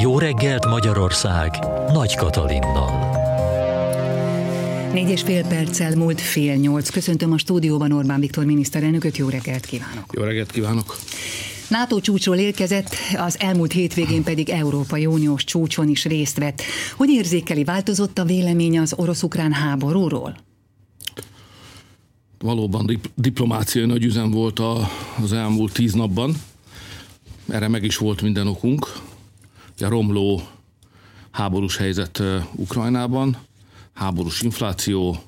Jó 0.00 0.18
reggelt 0.18 0.66
Magyarország 0.66 1.58
Nagy 1.92 2.14
Katalinnal. 2.14 3.16
Négy 4.92 5.08
és 5.08 5.22
fél 5.22 5.46
perccel 5.46 5.96
múlt 5.96 6.20
fél 6.20 6.54
nyolc. 6.54 6.90
Köszöntöm 6.90 7.32
a 7.32 7.38
stúdióban 7.38 7.92
Orbán 7.92 8.20
Viktor 8.20 8.44
miniszterelnököt, 8.44 9.16
jó 9.16 9.28
reggelt 9.28 9.66
kívánok! 9.66 10.04
Jó 10.12 10.22
reggelt 10.22 10.50
kívánok! 10.50 10.96
NATO 11.68 12.00
csúcsról 12.00 12.36
érkezett, 12.36 12.94
az 13.16 13.40
elmúlt 13.40 13.72
hétvégén 13.72 14.22
pedig 14.22 14.48
Európai 14.48 15.06
Uniós 15.06 15.44
csúcson 15.44 15.88
is 15.88 16.04
részt 16.04 16.38
vett. 16.38 16.62
Hogy 16.96 17.08
érzékeli, 17.08 17.64
változott 17.64 18.18
a 18.18 18.24
vélemény 18.24 18.78
az 18.78 18.94
orosz-ukrán 18.96 19.52
háborúról? 19.52 20.36
Valóban 22.38 22.86
dip- 22.86 23.10
diplomáciai 23.14 23.86
nagy 23.86 24.04
üzem 24.04 24.30
volt 24.30 24.58
a, 24.58 24.88
az 25.22 25.32
elmúlt 25.32 25.72
tíz 25.72 25.92
napban. 25.92 26.34
Erre 27.48 27.68
meg 27.68 27.84
is 27.84 27.96
volt 27.96 28.22
minden 28.22 28.46
okunk. 28.46 29.08
Romló 29.88 30.42
háborús 31.30 31.76
helyzet 31.76 32.22
Ukrajnában, 32.54 33.36
háborús 33.92 34.42
infláció, 34.42 35.18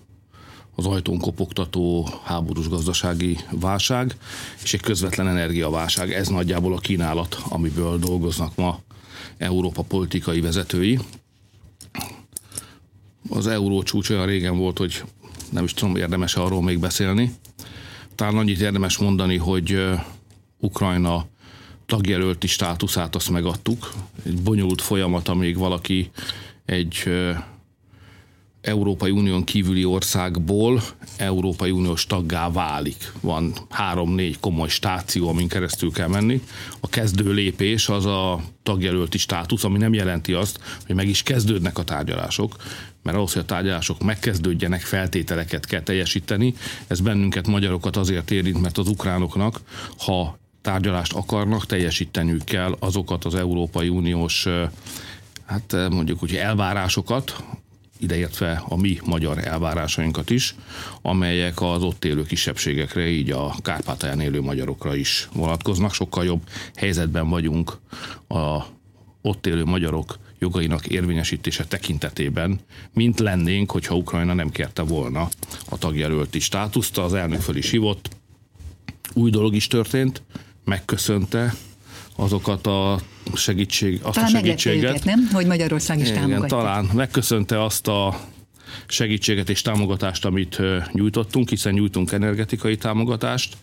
az 0.75 0.87
ajtón 0.87 1.19
kopogtató 1.19 2.09
háborús 2.25 2.69
gazdasági 2.69 3.39
válság 3.51 4.17
és 4.63 4.75
egy 4.75 4.81
közvetlen 4.81 5.29
energiaválság. 5.29 6.13
Ez 6.13 6.29
nagyjából 6.29 6.73
a 6.75 6.79
kínálat, 6.79 7.43
amiből 7.49 7.99
dolgoznak 7.99 8.57
ma 8.57 8.81
Európa 9.39 9.83
politikai 9.83 10.41
vezetői. 10.41 10.99
Az 13.29 13.47
euró 13.47 13.83
csúcs 13.83 14.11
olyan 14.11 14.27
régen 14.27 14.59
volt, 14.59 14.79
hogy 14.79 15.05
nem 15.51 15.65
is 15.65 15.75
tudom, 15.75 15.97
érdemes 15.97 16.35
arról 16.35 16.63
még 16.63 16.79
beszélni. 16.79 17.35
Talán 18.15 18.37
annyit 18.37 18.61
érdemes 18.61 18.99
mondani, 18.99 19.37
hogy 19.37 19.91
Ukrajna 20.59 21.27
tagjelölti 21.93 22.47
státuszát 22.47 23.15
azt 23.15 23.31
megadtuk. 23.31 23.93
Egy 24.25 24.43
bonyolult 24.43 24.81
folyamat, 24.81 25.29
amíg 25.29 25.57
valaki 25.57 26.11
egy 26.65 27.11
Európai 28.61 29.11
Unión 29.11 29.45
kívüli 29.45 29.85
országból 29.85 30.83
Európai 31.17 31.71
Uniós 31.71 32.07
taggá 32.07 32.51
válik. 32.51 33.13
Van 33.21 33.53
három-négy 33.71 34.41
komoly 34.41 34.69
stáció, 34.69 35.29
amin 35.29 35.49
keresztül 35.49 35.93
kell 35.93 36.09
menni. 36.09 36.43
A 36.81 36.89
kezdő 36.89 37.33
lépés 37.33 37.89
az 37.89 38.07
a 38.07 38.41
tagjelölti 38.63 39.19
státusz, 39.19 39.65
ami 39.65 39.79
nem 39.79 39.95
jelenti 39.95 40.33
azt, 40.33 40.61
hogy 40.87 40.95
meg 40.95 41.09
is 41.09 41.23
kezdődnek 41.23 41.79
a 41.79 41.85
tárgyalások, 41.85 42.57
mert 43.03 43.17
ahhoz, 43.17 43.33
hogy 43.33 43.43
a 43.43 43.45
tárgyalások 43.45 44.03
megkezdődjenek, 44.03 44.81
feltételeket 44.81 45.67
kell 45.67 45.83
teljesíteni. 45.83 46.55
Ez 46.87 47.01
bennünket, 47.01 47.47
magyarokat 47.47 47.97
azért 47.97 48.31
érint, 48.31 48.61
mert 48.61 48.79
az 48.79 48.89
ukránoknak, 48.89 49.61
ha 49.99 50.41
tárgyalást 50.63 51.13
akarnak, 51.13 51.67
teljesíteniük 51.67 52.45
kell 52.45 52.77
azokat 52.79 53.25
az 53.25 53.35
Európai 53.35 53.89
Uniós 53.89 54.47
hát 55.47 55.89
mondjuk 55.91 56.21
hogy 56.21 56.35
elvárásokat, 56.35 57.45
ideértve 57.99 58.63
a 58.69 58.77
mi 58.77 58.99
magyar 59.05 59.47
elvárásainkat 59.47 60.31
is, 60.31 60.55
amelyek 61.03 61.61
az 61.61 61.83
ott 61.83 62.05
élő 62.05 62.23
kisebbségekre, 62.23 63.09
így 63.09 63.31
a 63.31 63.55
Kárpátalján 63.63 64.21
élő 64.21 64.41
magyarokra 64.41 64.95
is 64.95 65.29
vonatkoznak. 65.33 65.93
Sokkal 65.93 66.25
jobb 66.25 66.43
helyzetben 66.75 67.29
vagyunk 67.29 67.79
a 68.29 68.63
ott 69.23 69.47
élő 69.47 69.65
magyarok 69.65 70.19
jogainak 70.39 70.87
érvényesítése 70.87 71.65
tekintetében, 71.65 72.61
mint 72.93 73.21
lennénk, 73.21 73.71
hogyha 73.71 73.97
Ukrajna 73.97 74.35
nem 74.35 74.51
kérte 74.51 74.83
volna 74.83 75.29
a 75.69 75.79
tagjelölti 75.79 76.41
státuszt. 76.41 76.99
Az 76.99 77.15
elnök 77.15 77.41
föl 77.41 77.57
is 77.57 77.71
hívott, 77.71 78.09
új 79.15 79.31
dolog 79.31 79.55
is 79.55 79.67
történt, 79.67 80.23
megköszönte 80.65 81.55
azokat 82.17 82.67
a 82.67 83.01
segítség, 83.35 84.01
azt 84.03 84.15
talán 84.15 84.35
a 84.35 84.39
segítséget. 84.39 84.91
Őket, 84.91 85.05
nem? 85.05 85.29
Hogy 85.33 85.47
Magyarország 85.47 85.99
is 85.99 86.09
Igen, 86.09 86.21
támogatja. 86.21 86.57
talán 86.57 86.91
megköszönte 86.95 87.65
azt 87.65 87.89
a 87.89 88.21
segítséget 88.87 89.51
és 89.51 89.63
támogatást, 89.63 90.25
amit 90.25 90.61
nyújtottunk, 90.93 91.49
hiszen 91.49 91.73
nyújtunk 91.73 92.13
energetikai 92.13 92.77
támogatást, 92.77 93.57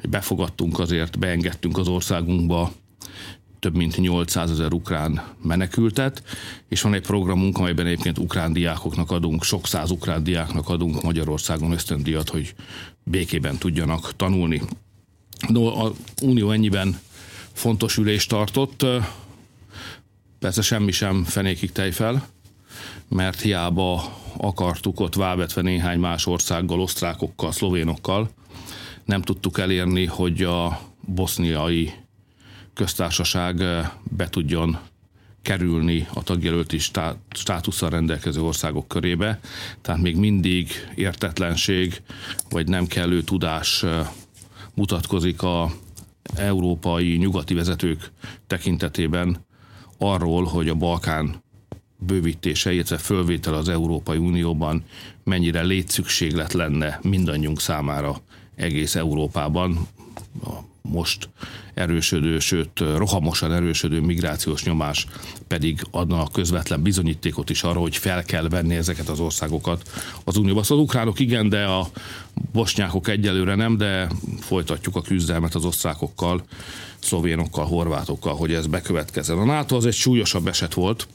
hogy 0.00 0.10
befogadtunk 0.10 0.78
azért, 0.78 1.18
beengedtünk 1.18 1.78
az 1.78 1.88
országunkba 1.88 2.72
több 3.58 3.76
mint 3.76 3.96
800 3.96 4.50
ezer 4.50 4.72
ukrán 4.72 5.22
menekültet, 5.42 6.22
és 6.68 6.82
van 6.82 6.94
egy 6.94 7.02
programunk, 7.02 7.58
amelyben 7.58 7.86
egyébként 7.86 8.18
ukrán 8.18 8.52
diákoknak 8.52 9.10
adunk, 9.10 9.42
sok 9.42 9.66
száz 9.66 9.90
ukrán 9.90 10.24
diáknak 10.24 10.68
adunk 10.68 11.02
Magyarországon 11.02 11.72
ösztöndíjat, 11.72 12.28
hogy 12.28 12.54
békében 13.04 13.58
tudjanak 13.58 14.16
tanulni. 14.16 14.62
No, 15.48 15.84
a 15.84 15.92
Unió 16.22 16.50
ennyiben 16.50 17.00
fontos 17.52 17.96
ülést 17.96 18.28
tartott, 18.28 18.86
persze 20.38 20.62
semmi 20.62 20.92
sem 20.92 21.24
fenékig 21.24 21.72
tejfel, 21.72 22.26
mert 23.08 23.40
hiába 23.40 24.18
akartuk 24.36 25.00
ott 25.00 25.14
válvetve 25.14 25.62
néhány 25.62 25.98
más 25.98 26.26
országgal, 26.26 26.80
osztrákokkal, 26.80 27.52
szlovénokkal, 27.52 28.30
nem 29.04 29.22
tudtuk 29.22 29.58
elérni, 29.58 30.04
hogy 30.04 30.42
a 30.42 30.80
boszniai 31.00 31.92
köztársaság 32.74 33.56
be 34.02 34.28
tudjon 34.28 34.78
kerülni 35.42 36.06
a 36.14 36.22
tagjelölti 36.22 36.78
státusszal 37.30 37.90
rendelkező 37.90 38.40
országok 38.42 38.88
körébe. 38.88 39.40
Tehát 39.80 40.00
még 40.00 40.16
mindig 40.16 40.70
értetlenség, 40.94 42.02
vagy 42.50 42.68
nem 42.68 42.86
kellő 42.86 43.22
tudás 43.22 43.84
mutatkozik 44.74 45.42
a 45.42 45.70
európai 46.36 47.16
nyugati 47.16 47.54
vezetők 47.54 48.12
tekintetében 48.46 49.44
arról, 49.98 50.44
hogy 50.44 50.68
a 50.68 50.74
Balkán 50.74 51.42
bővítése, 51.98 52.72
illetve 52.72 52.96
fölvétel 52.98 53.54
az 53.54 53.68
Európai 53.68 54.16
Unióban 54.16 54.84
mennyire 55.24 55.62
létszükséglet 55.62 56.52
lenne 56.52 56.98
mindannyiunk 57.02 57.60
számára 57.60 58.16
egész 58.54 58.94
Európában. 58.94 59.86
A 60.44 60.71
most 60.82 61.28
erősödő, 61.74 62.38
sőt 62.38 62.78
rohamosan 62.78 63.52
erősödő 63.52 64.00
migrációs 64.00 64.64
nyomás 64.64 65.06
pedig 65.48 65.82
adna 65.90 66.22
a 66.22 66.28
közvetlen 66.32 66.82
bizonyítékot 66.82 67.50
is 67.50 67.62
arra, 67.62 67.80
hogy 67.80 67.96
fel 67.96 68.24
kell 68.24 68.48
venni 68.48 68.74
ezeket 68.74 69.08
az 69.08 69.20
országokat 69.20 69.90
az 70.24 70.36
Unióba. 70.36 70.62
Szóval 70.62 70.84
az 70.84 70.90
ukránok 70.90 71.18
igen, 71.18 71.48
de 71.48 71.64
a 71.64 71.88
bosnyákok 72.52 73.08
egyelőre 73.08 73.54
nem, 73.54 73.76
de 73.76 74.08
folytatjuk 74.40 74.96
a 74.96 75.02
küzdelmet 75.02 75.54
az 75.54 75.64
osztrákokkal, 75.64 76.44
szlovénokkal, 76.98 77.64
horvátokkal, 77.64 78.34
hogy 78.34 78.54
ez 78.54 78.66
bekövetkezzen. 78.66 79.38
A 79.38 79.44
NATO 79.44 79.76
az 79.76 79.86
egy 79.86 79.94
súlyosabb 79.94 80.46
eset 80.46 80.74
volt, 80.74 81.08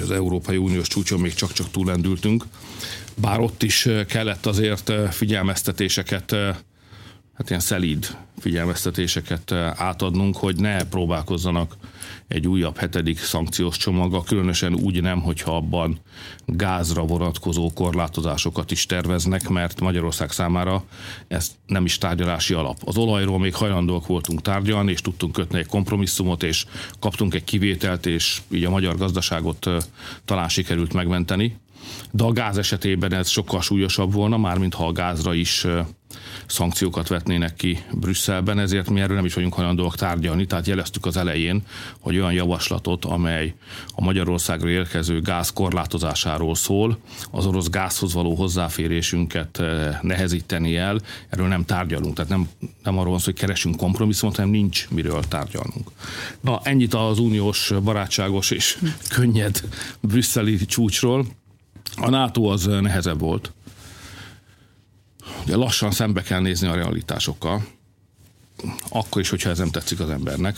az 0.00 0.10
Európai 0.10 0.56
Uniós 0.56 0.88
csúcson 0.88 1.20
még 1.20 1.34
csak-csak 1.34 1.70
túlendültünk, 1.70 2.44
bár 3.16 3.40
ott 3.40 3.62
is 3.62 3.88
kellett 4.06 4.46
azért 4.46 4.92
figyelmeztetéseket 5.10 6.36
hát 7.34 7.48
ilyen 7.48 7.60
szelíd 7.60 8.16
figyelmeztetéseket 8.38 9.52
átadnunk, 9.76 10.36
hogy 10.36 10.56
ne 10.56 10.84
próbálkozzanak 10.84 11.76
egy 12.28 12.48
újabb 12.48 12.76
hetedik 12.76 13.18
szankciós 13.18 13.76
csomaga, 13.76 14.22
különösen 14.22 14.74
úgy 14.74 15.02
nem, 15.02 15.20
hogyha 15.20 15.56
abban 15.56 15.98
gázra 16.46 17.02
vonatkozó 17.04 17.70
korlátozásokat 17.74 18.70
is 18.70 18.86
terveznek, 18.86 19.48
mert 19.48 19.80
Magyarország 19.80 20.30
számára 20.30 20.84
ez 21.28 21.56
nem 21.66 21.84
is 21.84 21.98
tárgyalási 21.98 22.54
alap. 22.54 22.76
Az 22.84 22.96
olajról 22.96 23.38
még 23.38 23.54
hajlandóak 23.54 24.06
voltunk 24.06 24.40
tárgyalni, 24.42 24.92
és 24.92 25.00
tudtunk 25.00 25.32
kötni 25.32 25.58
egy 25.58 25.66
kompromisszumot, 25.66 26.42
és 26.42 26.66
kaptunk 26.98 27.34
egy 27.34 27.44
kivételt, 27.44 28.06
és 28.06 28.42
így 28.50 28.64
a 28.64 28.70
magyar 28.70 28.96
gazdaságot 28.96 29.68
talán 30.24 30.48
sikerült 30.48 30.92
megmenteni. 30.92 31.56
De 32.10 32.24
a 32.24 32.32
gáz 32.32 32.58
esetében 32.58 33.12
ez 33.12 33.28
sokkal 33.28 33.60
súlyosabb 33.60 34.12
volna, 34.12 34.36
mármint 34.36 34.74
ha 34.74 34.86
a 34.86 34.92
gázra 34.92 35.34
is 35.34 35.66
szankciókat 36.46 37.08
vetnének 37.08 37.54
ki 37.54 37.84
Brüsszelben, 37.92 38.58
ezért 38.58 38.90
mi 38.90 39.00
erről 39.00 39.16
nem 39.16 39.24
is 39.24 39.34
vagyunk 39.34 39.54
hajlandóak 39.54 39.96
tárgyalni, 39.96 40.46
tehát 40.46 40.66
jeleztük 40.66 41.06
az 41.06 41.16
elején, 41.16 41.62
hogy 42.00 42.16
olyan 42.16 42.32
javaslatot, 42.32 43.04
amely 43.04 43.54
a 43.94 44.02
Magyarországra 44.02 44.68
érkező 44.68 45.20
gáz 45.20 45.52
korlátozásáról 45.52 46.54
szól, 46.54 46.98
az 47.30 47.46
orosz 47.46 47.68
gázhoz 47.68 48.12
való 48.12 48.34
hozzáférésünket 48.34 49.62
nehezíteni 50.02 50.76
el, 50.76 51.00
erről 51.28 51.48
nem 51.48 51.64
tárgyalunk, 51.64 52.14
tehát 52.14 52.30
nem, 52.30 52.48
nem 52.82 52.98
arról 52.98 53.10
van 53.10 53.18
szó, 53.18 53.24
hogy 53.24 53.40
keresünk 53.40 53.76
kompromisszumot, 53.76 54.36
hanem 54.36 54.50
nincs 54.50 54.88
miről 54.90 55.22
tárgyalnunk. 55.28 55.90
Na, 56.40 56.60
ennyit 56.62 56.94
az 56.94 57.18
uniós 57.18 57.72
barátságos 57.82 58.50
és 58.50 58.78
könnyed 59.08 59.60
brüsszeli 60.00 60.56
csúcsról. 60.56 61.26
A 61.96 62.10
NATO 62.10 62.44
az 62.44 62.64
nehezebb 62.64 63.20
volt. 63.20 63.52
Ugye 65.44 65.56
lassan 65.56 65.90
szembe 65.90 66.22
kell 66.22 66.40
nézni 66.40 66.68
a 66.68 66.74
realitásokkal, 66.74 67.66
akkor 68.88 69.20
is, 69.20 69.28
hogyha 69.28 69.50
ez 69.50 69.58
nem 69.58 69.70
tetszik 69.70 70.00
az 70.00 70.10
embernek. 70.10 70.56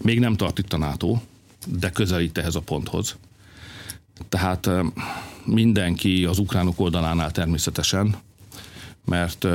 Még 0.00 0.20
nem 0.20 0.36
tart 0.36 0.58
itt 0.58 0.72
a 0.72 0.78
NATO, 0.78 1.18
de 1.66 1.90
közelít 1.90 2.38
ehhez 2.38 2.54
a 2.54 2.60
ponthoz. 2.60 3.16
Tehát 4.28 4.70
mindenki 5.44 6.24
az 6.24 6.38
ukránok 6.38 6.80
oldalánál 6.80 7.30
természetesen, 7.30 8.16
mert 9.04 9.46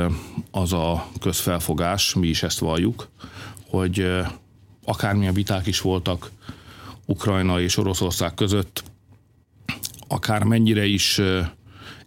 az 0.50 0.72
a 0.72 1.08
közfelfogás, 1.20 2.14
mi 2.14 2.28
is 2.28 2.42
ezt 2.42 2.58
valljuk, 2.58 3.08
hogy 3.68 4.06
akármilyen 4.84 5.34
viták 5.34 5.66
is 5.66 5.80
voltak 5.80 6.30
Ukrajna 7.04 7.60
és 7.60 7.76
Oroszország 7.76 8.34
között 8.34 8.82
akár 10.08 10.42
mennyire 10.42 10.86
is 10.86 11.20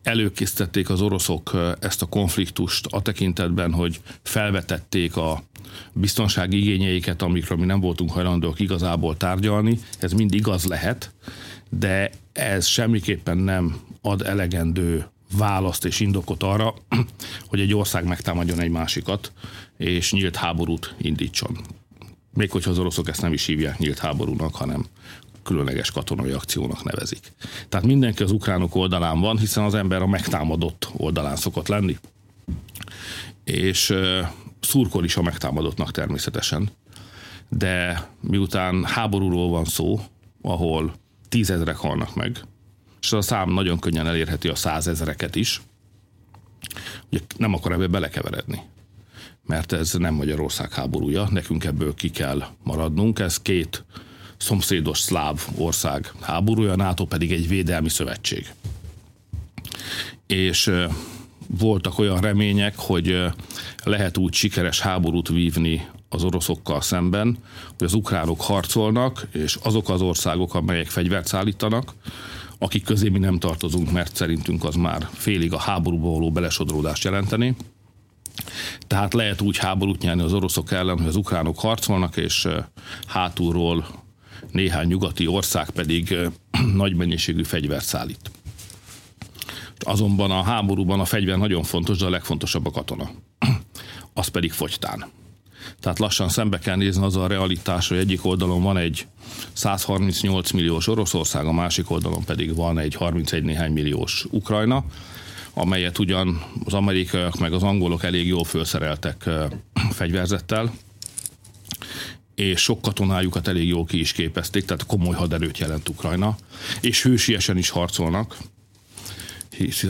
előkészítették 0.03 0.89
az 0.89 1.01
oroszok 1.01 1.75
ezt 1.79 2.01
a 2.01 2.05
konfliktust 2.05 2.85
a 2.89 3.01
tekintetben, 3.01 3.73
hogy 3.73 4.01
felvetették 4.23 5.17
a 5.17 5.43
biztonsági 5.93 6.57
igényeiket, 6.57 7.21
amikről 7.21 7.57
mi 7.57 7.65
nem 7.65 7.79
voltunk 7.79 8.11
hajlandók 8.11 8.59
igazából 8.59 9.17
tárgyalni. 9.17 9.79
Ez 9.99 10.13
mind 10.13 10.33
igaz 10.33 10.65
lehet, 10.65 11.13
de 11.69 12.11
ez 12.33 12.65
semmiképpen 12.65 13.37
nem 13.37 13.79
ad 14.01 14.21
elegendő 14.21 15.05
választ 15.37 15.85
és 15.85 15.99
indokot 15.99 16.43
arra, 16.43 16.73
hogy 17.49 17.59
egy 17.59 17.73
ország 17.73 18.05
megtámadjon 18.05 18.59
egy 18.59 18.69
másikat, 18.69 19.31
és 19.77 20.11
nyílt 20.11 20.35
háborút 20.35 20.95
indítson. 20.97 21.57
Még 22.33 22.51
hogyha 22.51 22.71
az 22.71 22.79
oroszok 22.79 23.07
ezt 23.07 23.21
nem 23.21 23.33
is 23.33 23.45
hívják 23.45 23.77
nyílt 23.77 23.99
háborúnak, 23.99 24.55
hanem 24.55 24.85
különleges 25.43 25.91
katonai 25.91 26.31
akciónak 26.31 26.83
nevezik. 26.83 27.31
Tehát 27.69 27.85
mindenki 27.85 28.23
az 28.23 28.31
ukránok 28.31 28.75
oldalán 28.75 29.19
van, 29.19 29.37
hiszen 29.37 29.63
az 29.63 29.73
ember 29.73 30.01
a 30.01 30.07
megtámadott 30.07 30.89
oldalán 30.97 31.35
szokott 31.35 31.67
lenni. 31.67 31.97
És 33.43 33.93
szurkol 34.59 35.03
is 35.03 35.15
a 35.15 35.21
megtámadottnak 35.21 35.91
természetesen. 35.91 36.69
De 37.49 38.07
miután 38.19 38.85
háborúról 38.85 39.49
van 39.49 39.65
szó, 39.65 39.99
ahol 40.41 40.93
tízezrek 41.29 41.75
halnak 41.75 42.15
meg, 42.15 42.39
és 43.01 43.11
a 43.11 43.21
szám 43.21 43.49
nagyon 43.49 43.79
könnyen 43.79 44.07
elérheti 44.07 44.47
a 44.47 44.55
százezreket 44.55 45.35
is, 45.35 45.61
ugye 47.09 47.21
nem 47.37 47.53
akar 47.53 47.71
ebbe 47.71 47.87
belekeveredni 47.87 48.61
mert 49.51 49.71
ez 49.71 49.93
nem 49.93 50.13
Magyarország 50.13 50.73
háborúja, 50.73 51.27
nekünk 51.31 51.63
ebből 51.63 51.93
ki 51.93 52.09
kell 52.09 52.43
maradnunk. 52.63 53.19
Ez 53.19 53.37
két 53.37 53.83
szomszédos 54.41 54.99
szláv 54.99 55.47
ország 55.57 56.13
háborúja, 56.19 56.75
NATO 56.75 57.05
pedig 57.05 57.31
egy 57.31 57.47
védelmi 57.47 57.89
szövetség. 57.89 58.53
És 60.27 60.71
voltak 61.47 61.99
olyan 61.99 62.19
remények, 62.19 62.73
hogy 62.77 63.23
lehet 63.83 64.17
úgy 64.17 64.33
sikeres 64.33 64.79
háborút 64.79 65.27
vívni 65.27 65.87
az 66.09 66.23
oroszokkal 66.23 66.81
szemben, 66.81 67.37
hogy 67.77 67.87
az 67.87 67.93
ukránok 67.93 68.41
harcolnak, 68.41 69.27
és 69.31 69.57
azok 69.63 69.89
az 69.89 70.01
országok, 70.01 70.55
amelyek 70.55 70.87
fegyvert 70.87 71.27
szállítanak, 71.27 71.93
akik 72.57 72.83
közé 72.83 73.09
mi 73.09 73.19
nem 73.19 73.39
tartozunk, 73.39 73.91
mert 73.91 74.15
szerintünk 74.15 74.63
az 74.63 74.75
már 74.75 75.07
félig 75.13 75.53
a 75.53 75.59
háborúba 75.59 76.09
való 76.09 76.31
belesodródást 76.31 77.03
jelenteni. 77.03 77.55
Tehát 78.87 79.13
lehet 79.13 79.41
úgy 79.41 79.57
háborút 79.57 80.01
nyerni 80.01 80.21
az 80.21 80.33
oroszok 80.33 80.71
ellen, 80.71 80.97
hogy 80.97 81.07
az 81.07 81.15
ukránok 81.15 81.59
harcolnak, 81.59 82.17
és 82.17 82.47
hátulról 83.07 83.85
néhány 84.51 84.87
nyugati 84.87 85.27
ország 85.27 85.69
pedig 85.69 86.15
nagy 86.75 86.95
mennyiségű 86.95 87.43
fegyvert 87.43 87.85
szállít. 87.85 88.31
Azonban 89.79 90.31
a 90.31 90.43
háborúban 90.43 90.99
a 90.99 91.05
fegyver 91.05 91.37
nagyon 91.37 91.63
fontos, 91.63 91.97
de 91.97 92.05
a 92.05 92.09
legfontosabb 92.09 92.65
a 92.65 92.71
katona. 92.71 93.11
Az 94.13 94.27
pedig 94.27 94.51
fogytán. 94.51 95.05
Tehát 95.79 95.99
lassan 95.99 96.29
szembe 96.29 96.59
kell 96.59 96.75
nézni 96.75 97.03
az 97.03 97.15
a 97.15 97.27
realitás, 97.27 97.87
hogy 97.87 97.97
egyik 97.97 98.25
oldalon 98.25 98.63
van 98.63 98.77
egy 98.77 99.07
138 99.53 100.51
milliós 100.51 100.87
Oroszország, 100.87 101.45
a 101.45 101.51
másik 101.51 101.89
oldalon 101.89 102.23
pedig 102.23 102.55
van 102.55 102.79
egy 102.79 102.95
31 102.95 103.43
néhány 103.43 103.71
milliós 103.71 104.25
Ukrajna, 104.29 104.83
amelyet 105.53 105.99
ugyan 105.99 106.43
az 106.65 106.73
amerikaiak 106.73 107.39
meg 107.39 107.53
az 107.53 107.63
angolok 107.63 108.03
elég 108.03 108.27
jól 108.27 108.43
felszereltek 108.43 109.29
fegyverzettel, 109.99 110.71
és 112.35 112.61
sok 112.61 112.81
katonájukat 112.81 113.47
elég 113.47 113.67
jól 113.67 113.85
ki 113.85 113.99
is 113.99 114.11
képezték, 114.11 114.65
tehát 114.65 114.85
komoly 114.85 115.15
haderőt 115.15 115.57
jelent 115.57 115.89
Ukrajna, 115.89 116.37
és 116.81 117.03
hősiesen 117.03 117.57
is 117.57 117.69
harcolnak, 117.69 118.37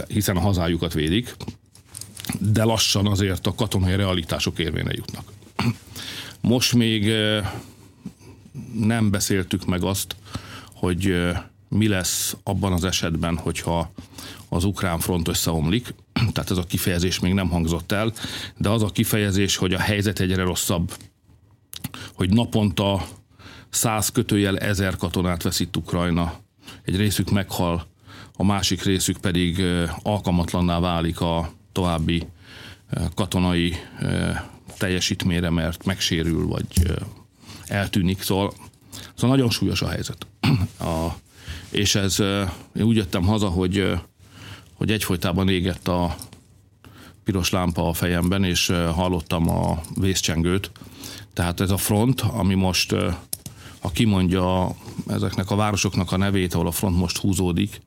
hiszen 0.08 0.36
a 0.36 0.40
hazájukat 0.40 0.94
védik, 0.94 1.36
de 2.40 2.64
lassan 2.64 3.08
azért 3.08 3.48
a 3.48 3.56
katonai 3.56 3.96
realitások 3.96 4.60
érvényre 4.60 4.94
jutnak. 4.94 5.32
Most 6.42 6.74
még 6.74 7.12
nem 8.74 9.10
beszéltük 9.10 9.66
meg 9.66 9.84
azt, 9.84 10.16
hogy 10.74 11.16
mi 11.70 11.88
lesz 11.88 12.36
abban 12.44 12.74
az 12.74 12.84
esetben, 12.84 13.38
hogyha 13.38 13.92
az 14.50 14.64
ukrán 14.64 15.00
front 15.00 15.28
összeomlik, 15.28 15.94
tehát 16.34 16.52
ez 16.52 16.58
a 16.58 16.64
kifejezés 16.64 17.20
még 17.20 17.34
nem 17.34 17.50
hangzott 17.50 17.92
el, 17.92 18.14
de 18.58 18.70
az 18.70 18.84
a 18.84 18.90
kifejezés, 18.90 19.56
hogy 19.56 19.74
a 19.74 19.80
helyzet 19.80 20.20
egyre 20.20 20.44
rosszabb, 20.44 20.94
hogy 22.14 22.30
naponta 22.30 23.08
száz 23.70 24.10
kötőjel 24.10 24.58
ezer 24.58 24.96
katonát 24.96 25.44
veszít 25.44 25.78
Ukrajna, 25.78 26.34
egy 26.84 26.96
részük 26.96 27.32
meghal, 27.32 27.86
a 28.38 28.44
másik 28.44 28.84
részük 28.84 29.18
pedig 29.18 29.64
alkalmatlanná 30.04 30.80
válik 30.80 31.22
a 31.22 31.52
további 31.72 32.28
katonai 33.16 33.76
teljesítményre, 34.78 35.50
mert 35.50 35.86
megsérül, 35.86 36.48
vagy 36.48 36.66
eltűnik. 37.66 38.22
Szóval, 38.22 38.54
szóval 39.16 39.36
nagyon 39.36 39.50
súlyos 39.50 39.82
a 39.82 39.90
helyzet. 39.90 40.28
A, 40.80 41.08
és 41.70 41.96
ez, 41.96 42.20
én 42.76 42.84
úgy 42.84 42.96
jöttem 42.96 43.24
haza, 43.24 43.48
hogy, 43.48 43.92
hogy 44.74 44.92
egyfolytában 44.92 45.50
égett 45.50 45.88
a 45.88 46.16
piros 47.24 47.50
lámpa 47.50 47.88
a 47.88 47.94
fejemben, 47.94 48.44
és 48.44 48.68
hallottam 48.68 49.50
a 49.50 49.82
vészcsengőt. 50.00 50.72
Tehát 51.34 51.60
ez 51.60 51.72
a 51.72 51.78
front, 51.78 52.22
ami 52.22 52.54
most, 52.54 52.96
ha 53.80 53.90
kimondja 53.90 54.76
ezeknek 55.08 55.52
a 55.52 55.56
városoknak 55.56 56.12
a 56.12 56.18
nevét, 56.18 56.54
ahol 56.54 56.68
a 56.68 56.72
front 56.72 56.98
most 56.98 57.18
húzódik, 57.18 57.82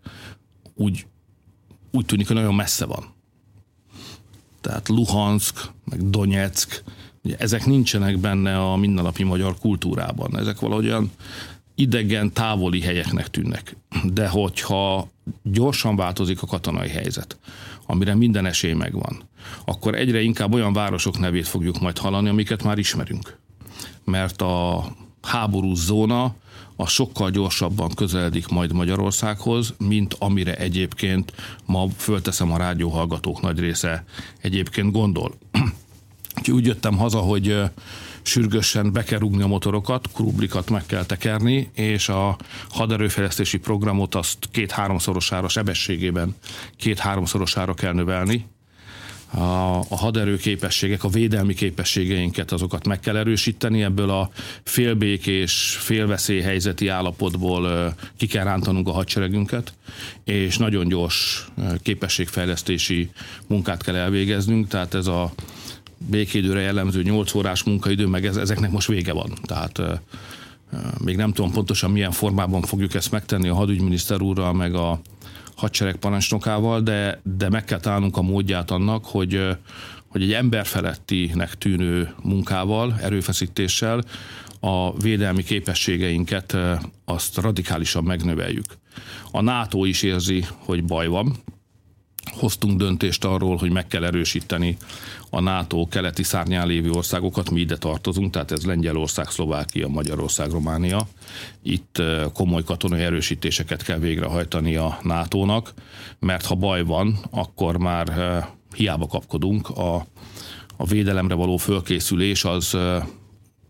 úgy, 0.75 1.07
úgy 1.91 2.05
tűnik, 2.07 2.27
hogy 2.27 2.37
nagyon 2.37 2.55
messze 2.55 2.85
van. 2.85 3.13
Tehát 4.61 4.89
Luhansk, 4.89 5.71
meg 5.85 6.11
Donetsk, 6.11 6.83
ugye 7.23 7.37
ezek 7.37 7.67
nincsenek 7.67 8.19
benne 8.19 8.59
a 8.71 8.77
mindennapi 8.77 9.23
magyar 9.23 9.59
kultúrában. 9.59 10.39
Ezek 10.39 10.61
valahogyan 10.61 11.11
idegen, 11.75 12.33
távoli 12.33 12.81
helyeknek 12.81 13.31
tűnnek. 13.31 13.77
De 14.05 14.29
hogyha 14.29 15.09
gyorsan 15.43 15.97
változik 15.97 16.43
a 16.43 16.47
katonai 16.47 16.89
helyzet, 16.89 17.39
amire 17.87 18.15
minden 18.15 18.47
esély 18.47 18.73
megvan, 18.73 19.23
akkor 19.65 19.95
egyre 19.95 20.21
inkább 20.21 20.55
olyan 20.55 20.73
városok 20.73 21.19
nevét 21.19 21.49
fogjuk 21.49 21.81
majd 21.81 21.99
hallani, 21.99 22.29
amiket 22.29 22.63
már 22.63 22.79
ismerünk. 22.79 23.39
Mert 24.05 24.43
a 24.43 24.85
háborús 25.23 25.79
zóna 25.79 26.35
a 26.77 26.87
sokkal 26.87 27.31
gyorsabban 27.31 27.91
közeledik 27.95 28.49
majd 28.49 28.73
Magyarországhoz, 28.73 29.75
mint 29.79 30.17
amire 30.19 30.55
egyébként 30.55 31.33
ma 31.65 31.89
fölteszem 31.97 32.53
a 32.53 32.57
rádióhallgatók 32.57 33.41
nagy 33.41 33.59
része 33.59 34.05
egyébként 34.41 34.93
gondol. 34.93 35.35
Úgyhogy 36.39 36.55
úgy 36.55 36.67
jöttem 36.67 36.97
haza, 36.97 37.19
hogy 37.19 37.63
sürgősen 38.27 38.93
be 38.93 39.03
kell 39.03 39.19
rúgni 39.19 39.43
a 39.43 39.47
motorokat, 39.47 40.09
krublikat 40.15 40.71
meg 40.71 40.87
kell 40.87 41.05
tekerni, 41.05 41.71
és 41.75 42.09
a 42.09 42.37
haderőfejlesztési 42.69 43.59
programot 43.59 44.15
azt 44.15 44.39
két-háromszorosára 44.51 45.49
sebességében 45.49 46.37
két-háromszorosára 46.77 47.75
kell 47.75 47.93
növelni, 47.93 48.47
a, 49.35 49.79
a 49.79 49.97
haderő 49.97 50.37
képességek, 50.37 51.05
a 51.05 51.09
védelmi 51.09 51.55
képességeinket, 51.55 52.53
azokat 52.53 52.87
meg 52.87 53.01
kell 53.01 53.17
erősíteni, 53.17 53.83
ebből 53.83 54.11
a 54.11 54.31
félbékés, 54.63 55.77
félveszélyhelyzeti 55.81 56.89
állapotból 56.89 57.95
ki 58.17 58.27
kell 58.27 58.45
rántanunk 58.45 58.89
a 58.89 58.93
hadseregünket, 58.93 59.75
és 60.25 60.59
nagyon 60.59 60.89
gyors 60.89 61.47
képességfejlesztési 61.83 63.11
munkát 63.47 63.83
kell 63.83 63.97
elvégeznünk, 63.97 64.69
tehát 64.69 64.95
ez 64.95 65.07
a 65.07 65.33
békédőre 66.07 66.61
jellemző 66.61 67.03
8 67.03 67.35
órás 67.35 67.63
munkaidő, 67.63 68.07
meg 68.07 68.27
ez, 68.27 68.37
ezeknek 68.37 68.71
most 68.71 68.89
vége 68.89 69.13
van. 69.13 69.33
Tehát 69.43 69.81
még 71.05 71.17
nem 71.17 71.33
tudom 71.33 71.53
pontosan 71.53 71.91
milyen 71.91 72.11
formában 72.11 72.63
fogjuk 72.63 72.95
ezt 72.95 73.11
megtenni 73.11 73.49
a 73.49 73.55
hadügyminiszter 73.55 74.21
úrral, 74.21 74.53
meg 74.53 74.75
a 74.75 75.01
hadsereg 75.57 75.97
parancsnokával, 75.97 76.81
de, 76.81 77.21
de 77.37 77.49
meg 77.49 77.65
kell 77.65 77.81
találnunk 77.81 78.17
a 78.17 78.23
módját 78.23 78.71
annak, 78.71 79.05
hogy, 79.05 79.41
hogy 80.07 80.23
egy 80.23 80.33
emberfelettinek 80.33 81.55
tűnő 81.55 82.15
munkával, 82.23 82.95
erőfeszítéssel 83.01 84.03
a 84.61 84.97
védelmi 84.99 85.43
képességeinket 85.43 86.57
azt 87.05 87.37
radikálisan 87.37 88.05
megnöveljük. 88.05 88.65
A 89.31 89.41
NATO 89.41 89.85
is 89.85 90.03
érzi, 90.03 90.47
hogy 90.57 90.85
baj 90.85 91.07
van, 91.07 91.37
hoztunk 92.33 92.79
döntést 92.79 93.25
arról, 93.25 93.57
hogy 93.57 93.71
meg 93.71 93.87
kell 93.87 94.05
erősíteni 94.05 94.77
a 95.35 95.41
NATO 95.41 95.87
keleti 95.87 96.23
szárnyán 96.23 96.67
lévő 96.67 96.91
országokat, 96.91 97.51
mi 97.51 97.61
ide 97.61 97.77
tartozunk, 97.77 98.33
tehát 98.33 98.53
ez 98.53 98.65
Lengyelország, 98.65 99.29
Szlovákia, 99.29 99.89
Magyarország, 99.89 100.51
Románia. 100.51 101.09
Itt 101.63 102.03
komoly 102.33 102.63
katonai 102.63 103.03
erősítéseket 103.03 103.83
kell 103.83 103.99
végrehajtani 103.99 104.77
a 104.77 104.99
NATO-nak, 105.03 105.75
mert 106.19 106.47
ha 106.47 106.55
baj 106.55 106.85
van, 106.85 107.19
akkor 107.31 107.77
már 107.77 108.13
hiába 108.75 109.07
kapkodunk. 109.07 109.69
A, 109.69 110.07
a 110.77 110.87
védelemre 110.87 111.35
való 111.35 111.57
fölkészülés 111.57 112.45
az 112.45 112.77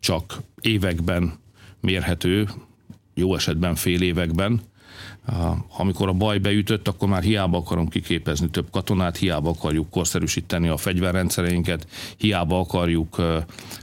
csak 0.00 0.42
években 0.60 1.32
mérhető, 1.80 2.48
jó 3.14 3.34
esetben 3.34 3.74
fél 3.74 4.02
években, 4.02 4.60
amikor 5.76 6.08
a 6.08 6.12
baj 6.12 6.38
beütött, 6.38 6.88
akkor 6.88 7.08
már 7.08 7.22
hiába 7.22 7.58
akarom 7.58 7.88
kiképezni 7.88 8.50
több 8.50 8.70
katonát, 8.70 9.16
hiába 9.16 9.50
akarjuk 9.50 9.90
korszerűsíteni 9.90 10.68
a 10.68 10.76
fegyverrendszereinket, 10.76 11.86
hiába 12.16 12.58
akarjuk 12.58 13.18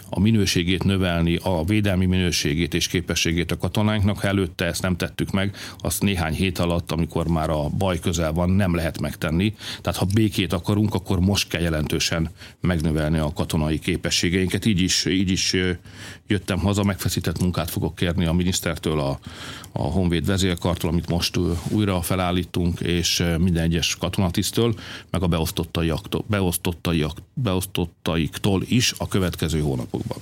a 0.10 0.20
minőségét 0.20 0.84
növelni, 0.84 1.36
a 1.44 1.64
védelmi 1.64 2.06
minőségét 2.06 2.74
és 2.74 2.88
képességét 2.88 3.52
a 3.52 3.58
katonáinknak. 3.58 4.20
Ha 4.20 4.28
előtte 4.28 4.66
ezt 4.66 4.82
nem 4.82 4.96
tettük 4.96 5.32
meg, 5.32 5.56
azt 5.78 6.02
néhány 6.02 6.34
hét 6.34 6.60
alatt, 6.60 6.92
amikor 6.92 7.28
már 7.28 7.50
a 7.50 7.70
baj 7.70 8.00
közel 8.00 8.32
van, 8.32 8.50
nem 8.50 8.76
lehet 8.76 9.00
megtenni. 9.00 9.56
Tehát 9.82 10.00
ha 10.00 10.06
békét 10.14 10.54
akarunk, 10.54 10.94
akkor 10.94 11.20
most 11.20 11.48
kell 11.48 11.62
jelentősen 11.62 12.30
megnövelni 12.60 13.18
a 13.18 13.34
katonai 13.34 13.80
képességeinket. 13.80 14.66
Így 14.66 14.82
is, 14.82 15.06
így 15.06 15.32
is 15.32 15.56
jöttem 16.28 16.60
haza, 16.60 16.84
megfeszített 16.84 17.40
munkát 17.40 17.70
fogok 17.70 17.96
kérni 17.96 18.26
a 18.26 18.34
minisztertől, 18.34 19.00
a, 19.00 19.20
a 19.72 19.82
Honvéd 19.82 20.26
vezérkartól, 20.26 20.90
amit 20.90 21.10
most 21.10 21.31
újra 21.70 22.02
felállítunk, 22.02 22.80
és 22.80 23.24
minden 23.40 23.64
egyes 23.64 23.96
katonatisztől, 23.96 24.74
meg 25.10 25.24
a 25.24 25.28
beosztottaiaktól, 25.28 26.24
beosztottaiak, 26.28 27.18
beosztottaiktól 27.34 28.64
is 28.68 28.94
a 28.98 29.08
következő 29.08 29.60
hónapokban. 29.60 30.18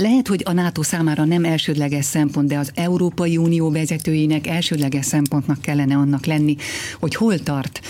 Lehet, 0.00 0.28
hogy 0.28 0.42
a 0.44 0.52
NATO 0.52 0.82
számára 0.82 1.24
nem 1.24 1.44
elsődleges 1.44 2.04
szempont, 2.04 2.48
de 2.48 2.58
az 2.58 2.70
Európai 2.74 3.36
Unió 3.36 3.70
vezetőinek 3.70 4.46
elsődleges 4.46 5.06
szempontnak 5.06 5.60
kellene 5.60 5.96
annak 5.96 6.26
lenni, 6.26 6.56
hogy 7.00 7.14
hol 7.14 7.38
tart 7.38 7.80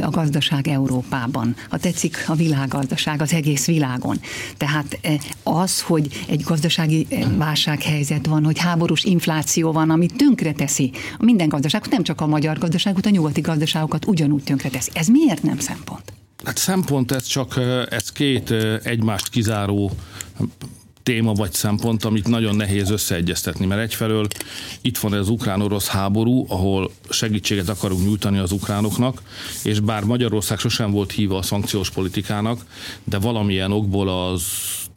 a 0.00 0.10
gazdaság 0.10 0.68
Európában. 0.68 1.56
Ha 1.68 1.78
tetszik, 1.78 2.24
a 2.26 2.34
világgazdaság 2.34 3.20
az 3.22 3.32
egész 3.32 3.66
világon. 3.66 4.20
Tehát 4.56 4.98
az, 5.42 5.80
hogy 5.80 6.24
egy 6.28 6.42
gazdasági 6.42 7.06
válsághelyzet 7.36 8.26
van, 8.26 8.44
hogy 8.44 8.58
háborús 8.58 9.04
infláció 9.04 9.72
van, 9.72 9.90
ami 9.90 10.06
tönkre 10.06 10.52
teszi 10.52 10.90
minden 11.18 11.48
gazdaságot, 11.48 11.90
nem 11.90 12.02
csak 12.02 12.20
a 12.20 12.26
magyar 12.26 12.58
gazdaságot, 12.58 13.06
a 13.06 13.10
nyugati 13.10 13.40
gazdaságokat 13.40 14.06
ugyanúgy 14.06 14.42
tönkre 14.42 14.68
teszi. 14.68 14.90
Ez 14.94 15.06
miért 15.06 15.42
nem 15.42 15.58
szempont? 15.58 16.12
Hát 16.44 16.58
szempont 16.58 17.12
ez 17.12 17.24
csak 17.24 17.60
ez 17.90 18.12
két 18.12 18.50
egymást 18.82 19.28
kizáró 19.28 19.92
téma 21.06 21.32
vagy 21.32 21.52
szempont, 21.52 22.04
amit 22.04 22.28
nagyon 22.28 22.56
nehéz 22.56 22.90
összeegyeztetni, 22.90 23.66
mert 23.66 23.80
egyfelől 23.80 24.26
itt 24.80 24.98
van 24.98 25.12
az 25.12 25.28
ukrán-orosz 25.28 25.86
háború, 25.86 26.46
ahol 26.48 26.90
segítséget 27.08 27.68
akarunk 27.68 28.02
nyújtani 28.02 28.38
az 28.38 28.52
ukránoknak, 28.52 29.22
és 29.64 29.80
bár 29.80 30.04
Magyarország 30.04 30.58
sosem 30.58 30.90
volt 30.90 31.12
híva 31.12 31.38
a 31.38 31.42
szankciós 31.42 31.90
politikának, 31.90 32.64
de 33.04 33.18
valamilyen 33.18 33.72
okból 33.72 34.08
az 34.08 34.42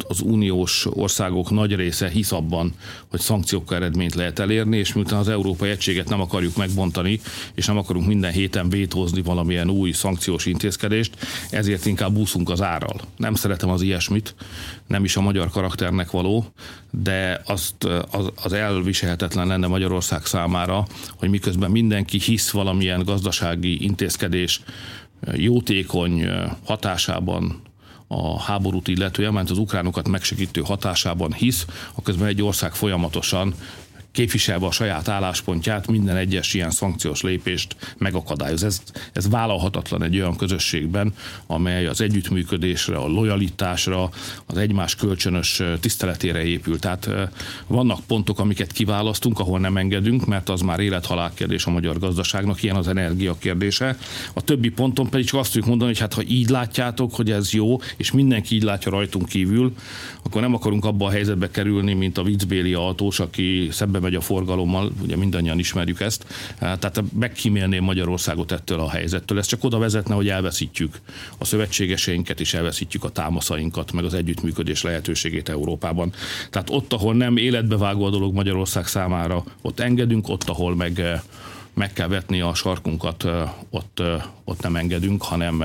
az 0.07 0.21
uniós 0.21 0.87
országok 0.89 1.49
nagy 1.51 1.75
része 1.75 2.09
hisz 2.09 2.31
abban, 2.31 2.73
hogy 3.07 3.19
szankciókkal 3.19 3.77
eredményt 3.77 4.15
lehet 4.15 4.39
elérni, 4.39 4.77
és 4.77 4.93
miután 4.93 5.19
az 5.19 5.27
európai 5.27 5.69
egységet 5.69 6.09
nem 6.09 6.21
akarjuk 6.21 6.55
megbontani, 6.55 7.19
és 7.55 7.65
nem 7.65 7.77
akarunk 7.77 8.07
minden 8.07 8.31
héten 8.31 8.69
vétózni 8.69 9.21
valamilyen 9.21 9.69
új 9.69 9.91
szankciós 9.91 10.45
intézkedést, 10.45 11.15
ezért 11.49 11.85
inkább 11.85 12.17
úszunk 12.17 12.49
az 12.49 12.61
árral. 12.61 13.01
Nem 13.17 13.33
szeretem 13.33 13.69
az 13.69 13.81
ilyesmit, 13.81 14.35
nem 14.87 15.03
is 15.03 15.15
a 15.15 15.21
magyar 15.21 15.49
karakternek 15.49 16.11
való, 16.11 16.45
de 16.91 17.41
azt, 17.45 17.83
az, 18.11 18.31
az 18.43 18.53
elviselhetetlen 18.53 19.47
lenne 19.47 19.67
Magyarország 19.67 20.25
számára, 20.25 20.87
hogy 21.15 21.29
miközben 21.29 21.71
mindenki 21.71 22.19
hisz 22.19 22.49
valamilyen 22.49 23.03
gazdasági 23.03 23.83
intézkedés 23.83 24.61
jótékony 25.35 26.25
hatásában 26.65 27.61
a 28.11 28.41
háborút 28.41 28.87
illetően, 28.87 29.33
mert 29.33 29.49
az 29.49 29.57
ukránokat 29.57 30.07
megsegítő 30.07 30.61
hatásában 30.61 31.33
hisz, 31.33 31.65
aközben 31.95 32.27
egy 32.27 32.41
ország 32.41 32.73
folyamatosan 32.73 33.53
képviselve 34.11 34.65
a 34.65 34.71
saját 34.71 35.07
álláspontját 35.07 35.87
minden 35.87 36.15
egyes 36.15 36.53
ilyen 36.53 36.71
szankciós 36.71 37.21
lépést 37.21 37.75
megakadályoz. 37.97 38.63
Ez, 38.63 38.81
ez 39.13 39.29
vállalhatatlan 39.29 40.03
egy 40.03 40.15
olyan 40.15 40.35
közösségben, 40.35 41.13
amely 41.47 41.85
az 41.85 42.01
együttműködésre, 42.01 42.97
a 42.97 43.07
lojalitásra, 43.07 44.09
az 44.45 44.57
egymás 44.57 44.95
kölcsönös 44.95 45.61
tiszteletére 45.79 46.43
épül. 46.43 46.79
Tehát 46.79 47.09
vannak 47.67 47.99
pontok, 48.07 48.39
amiket 48.39 48.71
kiválasztunk, 48.71 49.39
ahol 49.39 49.59
nem 49.59 49.77
engedünk, 49.77 50.25
mert 50.25 50.49
az 50.49 50.61
már 50.61 50.79
élethalál 50.79 51.31
kérdés 51.33 51.65
a 51.65 51.71
magyar 51.71 51.99
gazdaságnak, 51.99 52.63
ilyen 52.63 52.75
az 52.75 52.87
energia 52.87 53.37
kérdése. 53.37 53.97
A 54.33 54.41
többi 54.41 54.69
ponton 54.69 55.09
pedig 55.09 55.25
csak 55.25 55.39
azt 55.39 55.51
tudjuk 55.51 55.69
mondani, 55.69 55.89
hogy 55.89 55.99
hát 55.99 56.13
ha 56.13 56.21
így 56.27 56.49
látjátok, 56.49 57.15
hogy 57.15 57.31
ez 57.31 57.53
jó, 57.53 57.77
és 57.97 58.11
mindenki 58.11 58.55
így 58.55 58.63
látja 58.63 58.91
rajtunk 58.91 59.27
kívül, 59.27 59.73
akkor 60.23 60.41
nem 60.41 60.53
akarunk 60.53 60.85
abba 60.85 61.05
a 61.05 61.09
helyzetbe 61.09 61.51
kerülni, 61.51 61.93
mint 61.93 62.17
a 62.17 62.23
viccbéli 62.23 62.73
autós, 62.73 63.19
aki 63.19 63.67
szembe 63.99 64.07
megy 64.07 64.15
a 64.15 64.21
forgalommal, 64.21 64.91
ugye 65.01 65.15
mindannyian 65.15 65.59
ismerjük 65.59 65.99
ezt, 65.99 66.25
tehát 66.59 67.03
megkímélném 67.19 67.83
Magyarországot 67.83 68.51
ettől 68.51 68.79
a 68.79 68.89
helyzettől. 68.89 69.37
Ez 69.37 69.45
csak 69.45 69.63
oda 69.63 69.77
vezetne, 69.77 70.15
hogy 70.15 70.29
elveszítjük 70.29 70.99
a 71.37 71.45
szövetségeseinket, 71.45 72.39
és 72.39 72.53
elveszítjük 72.53 73.03
a 73.03 73.09
támaszainkat, 73.09 73.91
meg 73.91 74.03
az 74.03 74.13
együttműködés 74.13 74.81
lehetőségét 74.81 75.49
Európában. 75.49 76.13
Tehát 76.49 76.69
ott, 76.69 76.93
ahol 76.93 77.13
nem 77.13 77.37
életbevágó 77.37 78.05
a 78.05 78.09
dolog 78.09 78.33
Magyarország 78.33 78.87
számára, 78.87 79.43
ott 79.61 79.79
engedünk, 79.79 80.29
ott, 80.29 80.49
ahol 80.49 80.75
meg 80.75 81.21
meg 81.73 81.93
kell 81.93 82.07
vetni 82.07 82.41
a 82.41 82.53
sarkunkat, 82.53 83.27
ott, 83.69 84.01
ott 84.43 84.61
nem 84.61 84.75
engedünk, 84.75 85.23
hanem 85.23 85.63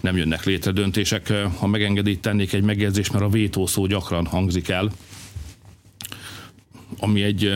nem 0.00 0.16
jönnek 0.16 0.44
létre 0.44 0.70
döntések. 0.70 1.32
Ha 1.58 1.66
megengedít, 1.66 2.20
tennék 2.20 2.52
egy 2.52 2.62
megjegyzést, 2.62 3.12
mert 3.12 3.24
a 3.24 3.28
vétó 3.28 3.66
szó 3.66 3.86
gyakran 3.86 4.26
hangzik 4.26 4.68
el, 4.68 4.90
ami 6.98 7.22
egy 7.22 7.52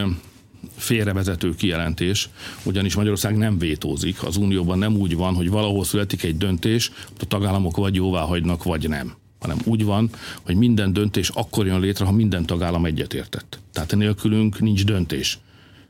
félrevezető 0.77 1.55
kijelentés, 1.55 2.29
ugyanis 2.63 2.95
Magyarország 2.95 3.37
nem 3.37 3.59
vétózik. 3.59 4.23
Az 4.23 4.37
Unióban 4.37 4.79
nem 4.79 4.97
úgy 4.97 5.17
van, 5.17 5.35
hogy 5.35 5.51
valahol 5.51 5.85
születik 5.85 6.23
egy 6.23 6.37
döntés, 6.37 6.91
a 7.21 7.25
tagállamok 7.25 7.77
vagy 7.77 7.95
jóvá 7.95 8.21
hagynak, 8.21 8.65
vagy 8.65 8.89
nem 8.89 9.15
hanem 9.41 9.59
úgy 9.65 9.85
van, 9.85 10.11
hogy 10.43 10.57
minden 10.57 10.93
döntés 10.93 11.29
akkor 11.29 11.67
jön 11.67 11.81
létre, 11.81 12.05
ha 12.05 12.13
minden 12.13 12.47
tagállam 12.47 12.85
egyetértett. 12.85 13.59
Tehát 13.73 13.97
nélkülünk 13.97 14.61
nincs 14.61 14.85
döntés. 14.85 15.39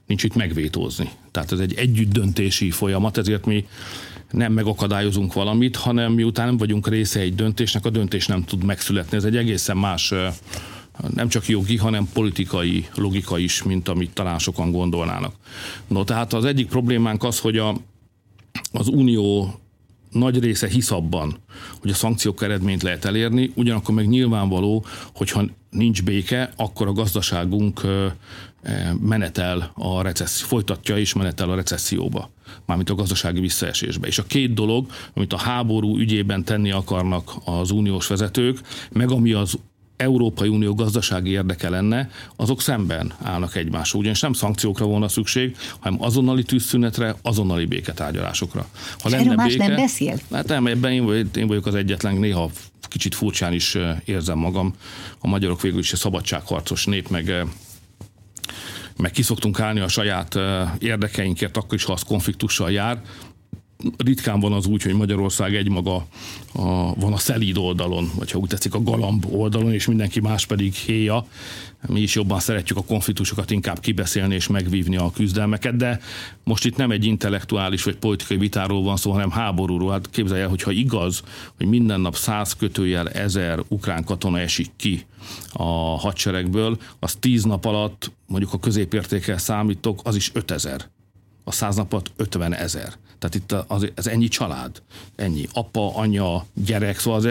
Nincs 0.07 0.23
itt 0.23 0.35
megvétózni. 0.35 1.11
Tehát 1.31 1.53
ez 1.53 1.59
egy 1.59 1.75
együtt 1.75 2.13
döntési 2.13 2.71
folyamat, 2.71 3.19
ezért 3.19 3.47
mi 3.47 3.67
nem 4.31 4.53
megakadályozunk 4.53 5.33
valamit, 5.33 5.77
hanem 5.77 6.13
miután 6.13 6.47
nem 6.47 6.57
vagyunk 6.57 6.89
része 6.89 7.21
egy 7.21 7.35
döntésnek, 7.35 7.85
a 7.85 7.91
döntés 7.91 8.27
nem 8.27 8.45
tud 8.45 8.65
megszületni. 8.65 9.17
Ez 9.17 9.25
egy 9.25 9.37
egészen 9.37 9.77
más 9.77 10.13
nem 11.15 11.29
csak 11.29 11.47
jogi, 11.47 11.77
hanem 11.77 12.09
politikai 12.13 12.89
logika 12.95 13.39
is, 13.39 13.63
mint 13.63 13.89
amit 13.89 14.11
talán 14.11 14.39
sokan 14.39 14.71
gondolnának. 14.71 15.35
No, 15.87 16.05
tehát 16.05 16.33
az 16.33 16.45
egyik 16.45 16.69
problémánk 16.69 17.25
az, 17.25 17.39
hogy 17.39 17.59
a, 17.59 17.77
az 18.73 18.89
Unió 18.89 19.55
nagy 20.11 20.39
része 20.39 20.69
hisz 20.69 20.91
abban, 20.91 21.37
hogy 21.81 21.91
a 21.91 21.95
szankciók 21.95 22.43
eredményt 22.43 22.83
lehet 22.83 23.05
elérni, 23.05 23.53
ugyanakkor 23.55 23.95
meg 23.95 24.09
nyilvánvaló, 24.09 24.85
hogyha 25.15 25.45
nincs 25.71 26.03
béke, 26.03 26.53
akkor 26.57 26.87
a 26.87 26.93
gazdaságunk 26.93 27.81
menetel 29.01 29.73
a 29.75 30.03
recesszió, 30.03 30.47
folytatja 30.47 30.99
és 30.99 31.13
menetel 31.13 31.51
a 31.51 31.55
recesszióba, 31.55 32.31
mármint 32.67 32.91
a 32.91 32.95
gazdasági 32.95 33.41
visszaesésbe. 33.41 34.07
És 34.07 34.19
a 34.19 34.27
két 34.27 34.55
dolog, 34.55 34.87
amit 35.15 35.33
a 35.33 35.39
háború 35.39 35.99
ügyében 35.99 36.45
tenni 36.45 36.71
akarnak 36.71 37.33
az 37.45 37.71
uniós 37.71 38.07
vezetők, 38.07 38.61
meg 38.93 39.11
ami 39.11 39.33
az 39.33 39.59
Európai 39.99 40.49
Unió 40.49 40.75
gazdasági 40.75 41.31
érdeke 41.31 41.69
lenne, 41.69 42.11
azok 42.37 42.61
szemben 42.61 43.13
állnak 43.23 43.57
egymással. 43.57 44.01
Ugyanis 44.01 44.21
nem 44.21 44.33
szankciókra 44.33 44.87
volna 44.87 45.09
szükség, 45.09 45.57
hanem 45.79 46.03
azonnali 46.03 46.43
tűzszünetre, 46.43 47.15
azonnali 47.23 47.65
béketárgyalásokra. 47.65 48.67
Ha 48.99 49.09
lenne 49.09 49.35
más 49.35 49.53
béke, 49.53 49.67
nem 49.67 49.77
beszél? 49.77 50.19
Hát 50.33 50.49
nem, 50.49 50.67
ebben 50.67 50.93
én, 50.93 51.05
vagyok, 51.05 51.37
én 51.37 51.47
vagyok 51.47 51.67
az 51.67 51.75
egyetlen, 51.75 52.17
néha 52.17 52.51
kicsit 52.89 53.15
furcsán 53.15 53.53
is 53.53 53.77
érzem 54.05 54.39
magam. 54.39 54.75
A 55.19 55.29
magyarok 55.29 55.61
végül 55.61 55.79
is 55.79 55.93
a 55.93 55.97
szabadságharcos 55.97 56.85
nép, 56.85 57.09
meg 57.09 57.47
meg 58.97 59.11
kiszoktunk 59.11 59.61
állni 59.61 59.81
a 59.81 59.89
saját 59.89 60.39
érdekeinkért, 60.79 61.57
akkor 61.57 61.75
is, 61.75 61.85
ha 61.85 61.93
az 61.93 62.03
konfliktussal 62.03 62.71
jár, 62.71 63.01
ritkán 63.97 64.41
van 64.41 64.53
az 64.53 64.67
úgy, 64.67 64.83
hogy 64.83 64.95
Magyarország 64.95 65.55
egymaga 65.55 66.07
a, 66.53 66.95
van 66.95 67.13
a 67.13 67.17
szelíd 67.17 67.57
oldalon, 67.57 68.11
vagy 68.15 68.31
ha 68.31 68.39
úgy 68.39 68.49
tetszik 68.49 68.75
a 68.75 68.83
galamb 68.83 69.27
oldalon, 69.31 69.73
és 69.73 69.87
mindenki 69.87 70.21
más 70.21 70.47
pedig 70.47 70.75
héja. 70.75 71.27
Mi 71.87 72.01
is 72.01 72.15
jobban 72.15 72.41
szeretjük 72.41 72.79
a 72.79 72.83
konfliktusokat 72.83 73.51
inkább 73.51 73.81
kibeszélni 73.81 74.35
és 74.35 74.47
megvívni 74.47 74.97
a 74.97 75.11
küzdelmeket, 75.11 75.77
de 75.77 76.01
most 76.45 76.65
itt 76.65 76.77
nem 76.77 76.91
egy 76.91 77.05
intellektuális 77.05 77.83
vagy 77.83 77.97
politikai 77.97 78.37
vitáról 78.37 78.83
van 78.83 78.97
szó, 78.97 79.11
hanem 79.13 79.31
háborúról. 79.31 79.91
Hát 79.91 80.11
képzelje 80.11 80.43
el, 80.43 80.49
hogyha 80.49 80.71
igaz, 80.71 81.23
hogy 81.57 81.67
minden 81.67 82.01
nap 82.01 82.17
száz 82.17 82.53
kötőjel 82.53 83.09
ezer 83.09 83.63
ukrán 83.69 84.05
katona 84.05 84.39
esik 84.39 84.71
ki 84.77 85.07
a 85.53 85.99
hadseregből, 85.99 86.79
az 86.99 87.15
tíz 87.15 87.45
nap 87.45 87.65
alatt, 87.65 88.13
mondjuk 88.27 88.53
a 88.53 88.59
középértékkel 88.59 89.39
számítok, 89.39 90.01
az 90.05 90.17
is 90.17 90.31
ötezer 90.35 90.89
a 91.49 91.53
száz 91.53 91.77
napot 91.77 92.11
50 92.17 92.55
ezer. 92.55 92.93
Tehát 93.19 93.35
itt 93.35 93.53
az, 93.53 93.89
az 93.95 94.09
ennyi 94.09 94.29
család, 94.29 94.83
ennyi 95.17 95.47
apa, 95.53 95.97
anya, 95.97 96.47
gyerek, 96.55 96.99
szóval 96.99 97.19
az, 97.19 97.29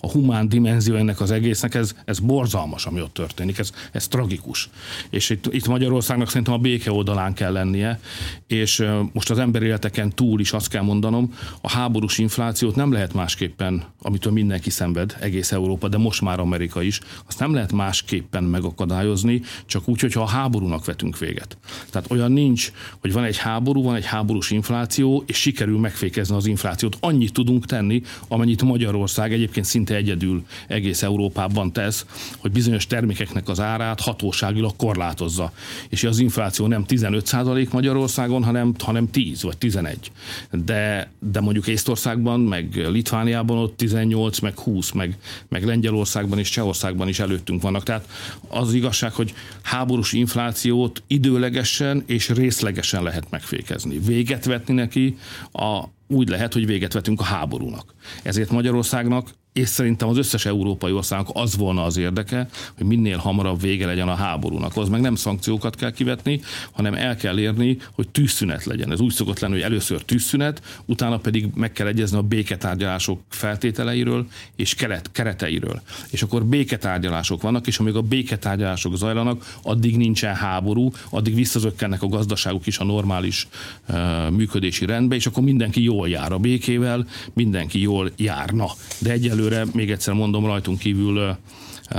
a 0.00 0.10
humán 0.10 0.48
dimenzió 0.48 0.94
ennek 0.94 1.20
az 1.20 1.30
egésznek, 1.30 1.74
ez, 1.74 1.94
ez 2.04 2.18
borzalmas, 2.18 2.86
ami 2.86 3.00
ott 3.00 3.12
történik, 3.12 3.58
ez, 3.58 3.72
ez 3.92 4.08
tragikus. 4.08 4.70
És 5.10 5.30
itt, 5.30 5.52
itt 5.52 5.66
Magyarországnak 5.66 6.28
szerintem 6.28 6.54
a 6.54 6.58
béke 6.58 6.92
oldalán 6.92 7.34
kell 7.34 7.52
lennie, 7.52 8.00
és 8.46 8.84
most 9.12 9.30
az 9.30 9.38
emberi 9.38 9.66
életeken 9.66 10.10
túl 10.10 10.40
is 10.40 10.52
azt 10.52 10.68
kell 10.68 10.82
mondanom, 10.82 11.34
a 11.60 11.70
háborús 11.70 12.18
inflációt 12.18 12.74
nem 12.74 12.92
lehet 12.92 13.12
másképpen, 13.12 13.84
amitől 14.02 14.32
mindenki 14.32 14.70
szenved, 14.70 15.16
egész 15.20 15.52
Európa, 15.52 15.88
de 15.88 15.98
most 15.98 16.20
már 16.20 16.40
Amerika 16.40 16.82
is, 16.82 17.00
azt 17.26 17.38
nem 17.38 17.54
lehet 17.54 17.72
másképpen 17.72 18.44
megakadályozni, 18.44 19.42
csak 19.66 19.88
úgy, 19.88 20.00
hogyha 20.00 20.20
a 20.20 20.28
háborúnak 20.28 20.84
vetünk 20.84 21.18
véget. 21.18 21.58
Tehát 21.90 22.10
olyan 22.10 22.32
nincs, 22.32 22.72
hogy 23.00 23.12
van 23.12 23.24
egy 23.24 23.36
háború, 23.36 23.82
van 23.82 23.94
egy 23.94 24.06
háborús 24.06 24.50
infláció, 24.50 25.23
és 25.26 25.36
sikerül 25.36 25.78
megfékezni 25.78 26.36
az 26.36 26.46
inflációt. 26.46 26.96
Annyit 27.00 27.32
tudunk 27.32 27.66
tenni, 27.66 28.02
amennyit 28.28 28.62
Magyarország 28.62 29.32
egyébként 29.32 29.66
szinte 29.66 29.94
egyedül 29.94 30.44
egész 30.66 31.02
Európában 31.02 31.72
tesz, 31.72 32.06
hogy 32.38 32.52
bizonyos 32.52 32.86
termékeknek 32.86 33.48
az 33.48 33.60
árát 33.60 34.00
hatóságilag 34.00 34.76
korlátozza. 34.76 35.52
És 35.88 36.04
az 36.04 36.18
infláció 36.18 36.66
nem 36.66 36.84
15% 36.88 37.70
Magyarországon, 37.70 38.44
hanem, 38.44 38.74
hanem 38.78 39.10
10 39.10 39.42
vagy 39.42 39.56
11. 39.56 40.12
De, 40.50 41.10
de 41.18 41.40
mondjuk 41.40 41.66
Észtországban, 41.66 42.40
meg 42.40 42.86
Litvániában 42.90 43.58
ott 43.58 43.76
18, 43.76 44.38
meg 44.38 44.58
20, 44.58 44.90
meg, 44.92 45.16
meg 45.48 45.64
Lengyelországban 45.64 46.38
és 46.38 46.48
Csehországban 46.48 47.08
is 47.08 47.18
előttünk 47.18 47.62
vannak. 47.62 47.82
Tehát 47.82 48.08
az 48.48 48.74
igazság, 48.74 49.12
hogy 49.12 49.34
háborús 49.62 50.12
inflációt 50.12 51.02
időlegesen 51.06 52.02
és 52.06 52.28
részlegesen 52.28 53.02
lehet 53.02 53.30
megfékezni. 53.30 53.98
Véget 53.98 54.44
vetni 54.44 54.74
neki 54.74 55.13
a, 55.52 55.84
úgy 56.06 56.28
lehet, 56.28 56.52
hogy 56.52 56.66
véget 56.66 56.92
vetünk 56.92 57.20
a 57.20 57.24
háborúnak. 57.24 57.94
Ezért 58.22 58.50
Magyarországnak 58.50 59.30
és 59.54 59.68
szerintem 59.68 60.08
az 60.08 60.16
összes 60.16 60.46
európai 60.46 60.92
országnak 60.92 61.30
az 61.32 61.56
volna 61.56 61.84
az 61.84 61.96
érdeke, 61.96 62.48
hogy 62.76 62.86
minél 62.86 63.16
hamarabb 63.16 63.60
vége 63.60 63.86
legyen 63.86 64.08
a 64.08 64.14
háborúnak. 64.14 64.76
Az 64.76 64.88
meg 64.88 65.00
nem 65.00 65.14
szankciókat 65.14 65.76
kell 65.76 65.90
kivetni, 65.92 66.40
hanem 66.72 66.94
el 66.94 67.16
kell 67.16 67.38
érni, 67.38 67.78
hogy 67.92 68.08
tűzszünet 68.08 68.64
legyen. 68.64 68.92
Ez 68.92 69.00
úgy 69.00 69.12
szokott 69.12 69.38
lenni, 69.38 69.52
hogy 69.52 69.62
először 69.62 70.02
tűzszünet, 70.02 70.62
utána 70.84 71.18
pedig 71.18 71.48
meg 71.54 71.72
kell 71.72 71.86
egyezni 71.86 72.18
a 72.18 72.22
béketárgyalások 72.22 73.20
feltételeiről 73.28 74.26
és 74.56 74.74
keret, 74.74 75.12
kereteiről. 75.12 75.82
És 76.10 76.22
akkor 76.22 76.44
béketárgyalások 76.44 77.42
vannak, 77.42 77.66
és 77.66 77.78
amíg 77.78 77.94
a 77.94 78.02
béketárgyalások 78.02 78.96
zajlanak, 78.96 79.56
addig 79.62 79.96
nincsen 79.96 80.34
háború, 80.34 80.92
addig 81.10 81.34
visszazökkennek 81.34 82.02
a 82.02 82.08
gazdaságok 82.08 82.66
is 82.66 82.78
a 82.78 82.84
normális 82.84 83.48
uh, 83.88 84.30
működési 84.30 84.86
rendbe, 84.86 85.14
és 85.14 85.26
akkor 85.26 85.42
mindenki 85.42 85.82
jól 85.82 86.08
jár 86.08 86.32
a 86.32 86.38
békével, 86.38 87.06
mindenki 87.32 87.80
jól 87.80 88.10
járna. 88.16 88.66
De 88.98 89.10
egyelőre 89.10 89.42
egyelőre, 89.44 89.70
még 89.72 89.90
egyszer 89.90 90.14
mondom, 90.14 90.46
rajtunk 90.46 90.78
kívül 90.78 91.36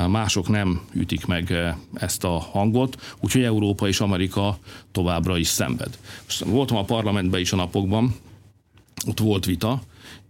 mások 0.08 0.48
nem 0.48 0.82
ütik 0.94 1.26
meg 1.26 1.54
ezt 1.94 2.24
a 2.24 2.40
hangot, 2.40 3.16
úgyhogy 3.20 3.44
Európa 3.44 3.88
és 3.88 4.00
Amerika 4.00 4.58
továbbra 4.92 5.38
is 5.38 5.48
szenved. 5.48 5.98
Most 6.24 6.44
voltam 6.44 6.78
a 6.78 6.84
parlamentben 6.84 7.40
is 7.40 7.52
a 7.52 7.56
napokban, 7.56 8.16
ott 9.08 9.20
volt 9.20 9.46
vita, 9.46 9.82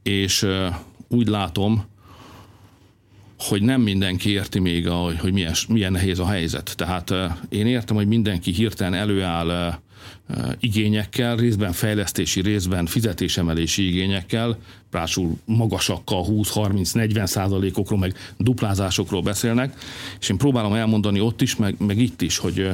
és 0.03 0.47
úgy 1.07 1.27
látom, 1.27 1.85
hogy 3.37 3.61
nem 3.61 3.81
mindenki 3.81 4.29
érti 4.29 4.59
még, 4.59 4.87
hogy 5.19 5.33
milyen, 5.33 5.53
milyen 5.67 5.91
nehéz 5.91 6.19
a 6.19 6.27
helyzet. 6.27 6.73
Tehát 6.75 7.13
én 7.49 7.67
értem, 7.67 7.95
hogy 7.95 8.07
mindenki 8.07 8.51
hirtelen 8.51 8.93
előáll 8.93 9.79
igényekkel, 10.59 11.35
részben 11.35 11.71
fejlesztési, 11.71 12.41
részben 12.41 12.85
fizetésemelési 12.85 13.87
igényekkel, 13.87 14.57
rásul 14.91 15.37
magasakkal, 15.45 16.25
20-30-40 16.29 17.25
százalékokról, 17.25 17.99
meg 17.99 18.13
duplázásokról 18.37 19.21
beszélnek, 19.21 19.75
és 20.19 20.29
én 20.29 20.37
próbálom 20.37 20.73
elmondani 20.73 21.19
ott 21.19 21.41
is, 21.41 21.55
meg, 21.55 21.75
meg 21.79 21.97
itt 21.97 22.21
is, 22.21 22.37
hogy, 22.37 22.69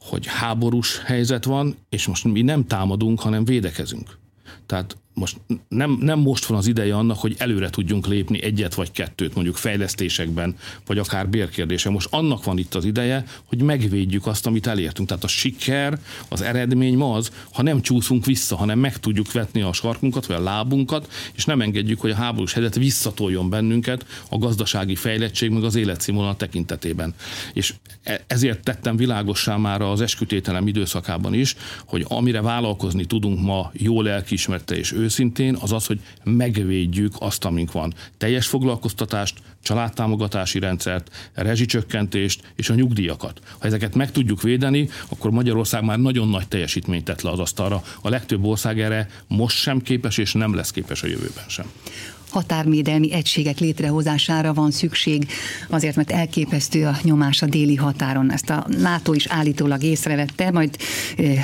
hogy 0.00 0.26
háborús 0.26 0.98
helyzet 0.98 1.44
van, 1.44 1.76
és 1.88 2.06
most 2.06 2.24
mi 2.24 2.42
nem 2.42 2.66
támadunk, 2.66 3.20
hanem 3.20 3.44
védekezünk. 3.44 4.18
Tehát 4.66 4.96
most 5.14 5.36
nem, 5.68 5.98
nem 6.00 6.18
most 6.18 6.44
van 6.44 6.58
az 6.58 6.66
ideje 6.66 6.96
annak, 6.96 7.18
hogy 7.18 7.34
előre 7.38 7.70
tudjunk 7.70 8.06
lépni 8.06 8.42
egyet 8.42 8.74
vagy 8.74 8.90
kettőt, 8.90 9.34
mondjuk 9.34 9.56
fejlesztésekben, 9.56 10.56
vagy 10.86 10.98
akár 10.98 11.28
bérkérdése. 11.28 11.90
Most 11.90 12.08
annak 12.10 12.44
van 12.44 12.58
itt 12.58 12.74
az 12.74 12.84
ideje, 12.84 13.24
hogy 13.44 13.62
megvédjük 13.62 14.26
azt, 14.26 14.46
amit 14.46 14.66
elértünk. 14.66 15.08
Tehát 15.08 15.24
a 15.24 15.28
siker, 15.28 15.98
az 16.28 16.40
eredmény 16.40 16.96
ma 16.96 17.12
az, 17.12 17.30
ha 17.52 17.62
nem 17.62 17.80
csúszunk 17.80 18.24
vissza, 18.24 18.56
hanem 18.56 18.78
meg 18.78 18.98
tudjuk 18.98 19.32
vetni 19.32 19.60
a 19.60 19.72
sarkunkat, 19.72 20.26
vagy 20.26 20.36
a 20.36 20.42
lábunkat, 20.42 21.12
és 21.32 21.44
nem 21.44 21.60
engedjük, 21.60 22.00
hogy 22.00 22.10
a 22.10 22.14
háborús 22.14 22.52
helyzet 22.52 22.74
visszatoljon 22.74 23.50
bennünket 23.50 24.06
a 24.28 24.38
gazdasági 24.38 24.94
fejlettség, 24.94 25.50
meg 25.50 25.64
az 25.64 25.74
életszínvonal 25.74 26.36
tekintetében. 26.36 27.14
És 27.52 27.74
e, 28.02 28.24
ezért 28.26 28.62
tettem 28.62 28.96
világossá 28.96 29.56
már 29.56 29.80
az 29.80 30.00
eskütételem 30.00 30.66
időszakában 30.66 31.34
is, 31.34 31.56
hogy 31.84 32.04
amire 32.08 32.40
vállalkozni 32.40 33.04
tudunk 33.04 33.40
ma 33.40 33.70
jó 33.72 34.02
lelkiismerte 34.02 34.76
és 34.76 34.92
őszintén, 35.02 35.56
az 35.60 35.72
az, 35.72 35.86
hogy 35.86 36.00
megvédjük 36.24 37.14
azt, 37.18 37.44
amink 37.44 37.72
van. 37.72 37.94
Teljes 38.18 38.46
foglalkoztatást, 38.46 39.38
családtámogatási 39.62 40.58
rendszert, 40.58 41.10
rezsicsökkentést 41.34 42.52
és 42.56 42.70
a 42.70 42.74
nyugdíjakat. 42.74 43.40
Ha 43.58 43.66
ezeket 43.66 43.94
meg 43.94 44.10
tudjuk 44.10 44.42
védeni, 44.42 44.88
akkor 45.08 45.30
Magyarország 45.30 45.84
már 45.84 45.98
nagyon 45.98 46.28
nagy 46.28 46.48
teljesítményt 46.48 47.04
tett 47.04 47.20
le 47.20 47.30
az 47.30 47.38
asztalra. 47.38 47.82
A 48.02 48.08
legtöbb 48.08 48.44
ország 48.44 48.80
erre 48.80 49.08
most 49.28 49.56
sem 49.56 49.80
képes, 49.80 50.18
és 50.18 50.32
nem 50.32 50.54
lesz 50.54 50.70
képes 50.70 51.02
a 51.02 51.06
jövőben 51.06 51.44
sem 51.48 51.66
határvédelmi 52.32 53.12
egységek 53.12 53.58
létrehozására 53.58 54.54
van 54.54 54.70
szükség, 54.70 55.26
azért, 55.68 55.96
mert 55.96 56.10
elképesztő 56.10 56.86
a 56.86 56.96
nyomás 57.02 57.42
a 57.42 57.46
déli 57.46 57.74
határon. 57.74 58.32
Ezt 58.32 58.50
a 58.50 58.66
NATO 58.78 59.12
is 59.12 59.26
állítólag 59.26 59.82
észrevette, 59.82 60.50
majd 60.50 60.76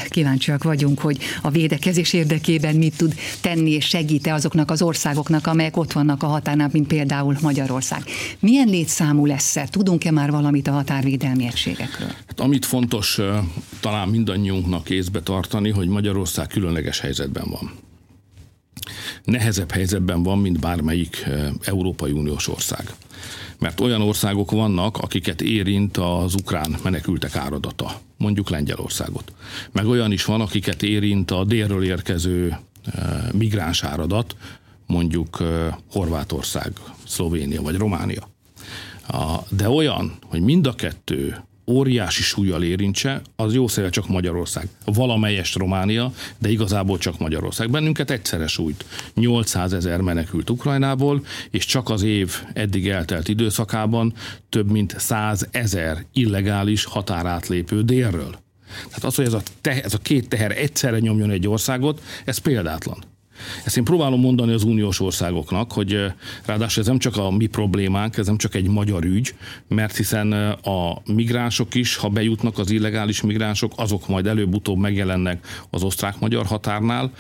kíváncsiak 0.09 0.63
vagyunk, 0.63 1.01
hogy 1.01 1.19
a 1.43 1.51
védekezés 1.51 2.13
érdekében 2.13 2.75
mit 2.75 2.97
tud 2.97 3.15
tenni 3.41 3.71
és 3.71 3.87
segíte 3.87 4.35
azoknak 4.35 4.71
az 4.71 4.83
országoknak, 4.83 5.47
amelyek 5.47 5.77
ott 5.77 5.93
vannak 5.93 6.23
a 6.23 6.27
határnál, 6.27 6.69
mint 6.73 6.87
például 6.87 7.37
Magyarország. 7.41 8.03
Milyen 8.39 8.69
létszámú 8.69 9.27
lesz-e? 9.27 9.69
Tudunk-e 9.71 10.11
már 10.11 10.31
valamit 10.31 10.69
a 10.69 10.73
határvédelmi 10.73 11.47
egységekről? 11.47 12.09
Hát, 12.27 12.41
amit 12.41 12.65
fontos 12.65 13.19
talán 13.81 14.09
mindannyiunknak 14.09 14.91
észbe 14.91 15.21
tartani, 15.21 15.71
hogy 15.71 15.89
Magyarország 15.89 16.47
különleges 16.47 17.01
helyzetben 17.01 17.45
van 17.51 17.87
nehezebb 19.25 19.71
helyzetben 19.71 20.23
van, 20.23 20.39
mint 20.39 20.61
bármelyik 20.61 21.29
Európai 21.63 22.11
Uniós 22.11 22.49
ország. 22.49 22.95
Mert 23.59 23.81
olyan 23.81 24.01
országok 24.01 24.51
vannak, 24.51 24.97
akiket 24.97 25.41
érint 25.41 25.97
az 25.97 26.35
ukrán 26.35 26.77
menekültek 26.83 27.37
áradata, 27.37 28.01
mondjuk 28.17 28.51
Lengyelországot. 28.51 29.33
Meg 29.73 29.87
olyan 29.87 30.13
is 30.13 30.25
van, 30.25 30.41
akiket 30.41 30.83
érint 30.83 31.31
a 31.31 31.45
délről 31.45 31.85
érkező 31.85 32.59
migráns 33.33 33.83
áradat, 33.83 34.37
mondjuk 34.87 35.43
Horvátország, 35.91 36.73
Szlovénia 37.07 37.63
vagy 37.63 37.77
Románia. 37.77 38.29
De 39.49 39.69
olyan, 39.69 40.13
hogy 40.23 40.41
mind 40.41 40.67
a 40.67 40.75
kettő 40.75 41.45
óriási 41.69 42.23
súlyjal 42.23 42.63
érintse, 42.63 43.23
az 43.37 43.55
jó 43.55 43.69
széle 43.69 43.91
csak 43.91 44.09
Magyarország. 44.09 44.69
Valamelyest 44.85 45.57
Románia, 45.57 46.13
de 46.39 46.49
igazából 46.51 46.99
csak 46.99 47.19
Magyarország. 47.19 47.71
Bennünket 47.71 48.11
egyszerre 48.11 48.47
sújt. 48.47 48.85
800 49.15 49.73
ezer 49.73 50.01
menekült 50.01 50.51
Ukrajnából, 50.51 51.25
és 51.51 51.65
csak 51.65 51.91
az 51.91 52.03
év 52.03 52.35
eddig 52.53 52.89
eltelt 52.89 53.29
időszakában 53.29 54.15
több 54.49 54.71
mint 54.71 54.95
100 54.99 55.49
ezer 55.51 56.05
illegális 56.13 56.85
határátlépő 56.85 57.83
délről. 57.83 58.39
Tehát 58.87 59.05
az, 59.05 59.15
hogy 59.15 59.25
ez 59.25 59.33
a, 59.33 59.43
te, 59.61 59.83
ez 59.83 59.95
a 59.95 59.99
két 59.99 60.29
teher 60.29 60.51
egyszerre 60.51 60.99
nyomjon 60.99 61.31
egy 61.31 61.49
országot, 61.49 62.03
ez 62.25 62.39
példátlan. 62.39 63.05
Ezt 63.65 63.77
én 63.77 63.85
próbálom 63.85 64.21
mondani 64.21 64.53
az 64.53 64.65
uniós 64.65 65.01
országoknak, 65.01 65.73
hogy 65.73 66.13
ráadásul 66.45 66.83
ez 66.83 66.89
nem 66.89 66.99
csak 66.99 67.17
a 67.17 67.31
mi 67.31 67.47
problémánk, 67.47 68.17
ez 68.17 68.27
nem 68.27 68.37
csak 68.37 68.55
egy 68.55 68.69
magyar 68.69 69.05
ügy, 69.05 69.35
mert 69.69 69.97
hiszen 69.97 70.33
a 70.53 71.03
migránsok 71.07 71.75
is, 71.75 71.97
ha 71.97 72.09
bejutnak 72.09 72.59
az 72.59 72.71
illegális 72.71 73.23
migránsok, 73.23 73.73
azok 73.77 74.09
majd 74.09 74.27
előbb-utóbb 74.27 74.79
megjelennek 74.79 75.47
az 75.71 75.83
osztrák-magyar 75.83 76.47
határnál, 76.47 77.13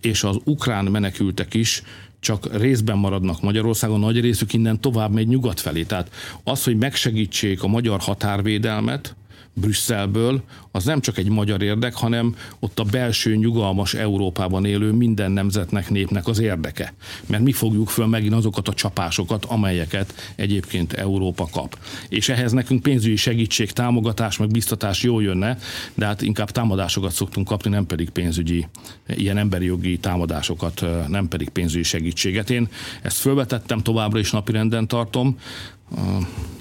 és 0.00 0.24
az 0.24 0.38
ukrán 0.44 0.84
menekültek 0.84 1.54
is 1.54 1.82
csak 2.20 2.58
részben 2.58 2.98
maradnak 2.98 3.42
Magyarországon, 3.42 4.00
nagy 4.00 4.20
részük 4.20 4.52
innen 4.52 4.80
tovább 4.80 5.12
megy 5.12 5.28
nyugat 5.28 5.60
felé. 5.60 5.82
Tehát 5.82 6.10
az, 6.44 6.64
hogy 6.64 6.76
megsegítsék 6.76 7.62
a 7.62 7.66
magyar 7.66 8.00
határvédelmet, 8.00 9.14
Brüsszelből, 9.54 10.42
az 10.70 10.84
nem 10.84 11.00
csak 11.00 11.18
egy 11.18 11.28
magyar 11.28 11.62
érdek, 11.62 11.94
hanem 11.94 12.36
ott 12.58 12.78
a 12.78 12.84
belső 12.84 13.36
nyugalmas 13.36 13.94
Európában 13.94 14.64
élő 14.64 14.92
minden 14.92 15.30
nemzetnek, 15.30 15.90
népnek 15.90 16.26
az 16.26 16.38
érdeke. 16.38 16.94
Mert 17.26 17.42
mi 17.42 17.52
fogjuk 17.52 17.88
föl 17.88 18.06
megint 18.06 18.34
azokat 18.34 18.68
a 18.68 18.74
csapásokat, 18.74 19.44
amelyeket 19.44 20.32
egyébként 20.36 20.92
Európa 20.92 21.48
kap. 21.52 21.78
És 22.08 22.28
ehhez 22.28 22.52
nekünk 22.52 22.82
pénzügyi 22.82 23.16
segítség, 23.16 23.70
támogatás, 23.70 24.36
meg 24.36 24.48
biztatás 24.48 25.02
jó 25.02 25.20
jönne, 25.20 25.58
de 25.94 26.06
hát 26.06 26.22
inkább 26.22 26.50
támadásokat 26.50 27.12
szoktunk 27.12 27.46
kapni, 27.46 27.70
nem 27.70 27.86
pedig 27.86 28.10
pénzügyi, 28.10 28.68
ilyen 29.06 29.38
emberi 29.38 29.64
jogi 29.64 29.98
támadásokat, 29.98 30.84
nem 31.08 31.28
pedig 31.28 31.48
pénzügyi 31.48 31.82
segítséget. 31.82 32.50
Én 32.50 32.68
ezt 33.02 33.18
fölvetettem, 33.18 33.82
továbbra 33.82 34.18
is 34.18 34.30
napirenden 34.30 34.88
tartom, 34.88 35.38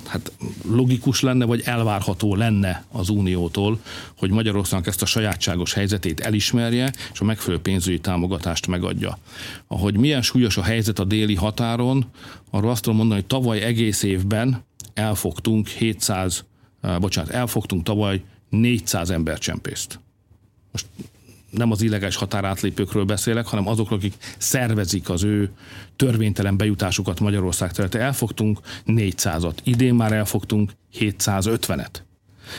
hát 0.05 0.31
logikus 0.65 1.21
lenne, 1.21 1.45
vagy 1.45 1.61
elvárható 1.65 2.35
lenne 2.35 2.85
az 2.91 3.09
Uniótól, 3.09 3.79
hogy 4.17 4.31
Magyarországnak 4.31 4.87
ezt 4.87 5.01
a 5.01 5.05
sajátságos 5.05 5.73
helyzetét 5.73 6.19
elismerje, 6.19 6.93
és 7.13 7.19
a 7.19 7.23
megfelelő 7.23 7.61
pénzügyi 7.61 7.99
támogatást 7.99 8.67
megadja. 8.67 9.17
Ahogy 9.67 9.97
milyen 9.97 10.21
súlyos 10.21 10.57
a 10.57 10.63
helyzet 10.63 10.99
a 10.99 11.03
déli 11.03 11.35
határon, 11.35 12.05
arról 12.49 12.71
azt 12.71 12.81
tudom 12.81 12.97
mondani, 12.97 13.19
hogy 13.19 13.29
tavaly 13.29 13.61
egész 13.61 14.03
évben 14.03 14.63
elfogtunk 14.93 15.67
700, 15.67 16.45
bocsánat, 16.99 17.31
elfogtunk 17.31 17.83
tavaly 17.83 18.23
400 18.49 19.09
embercsempészt. 19.09 19.99
Most 20.71 20.85
nem 21.51 21.71
az 21.71 21.81
illegális 21.81 22.15
határátlépőkről 22.15 23.05
beszélek, 23.05 23.45
hanem 23.45 23.67
azokról, 23.67 23.97
akik 23.97 24.13
szervezik 24.37 25.09
az 25.09 25.23
ő 25.23 25.51
törvénytelen 25.95 26.57
bejutásukat 26.57 27.19
Magyarország 27.19 27.71
területre. 27.71 28.01
Elfogtunk 28.01 28.59
400-at, 28.85 29.55
idén 29.63 29.93
már 29.93 30.11
elfogtunk 30.11 30.71
750-et. 30.99 32.01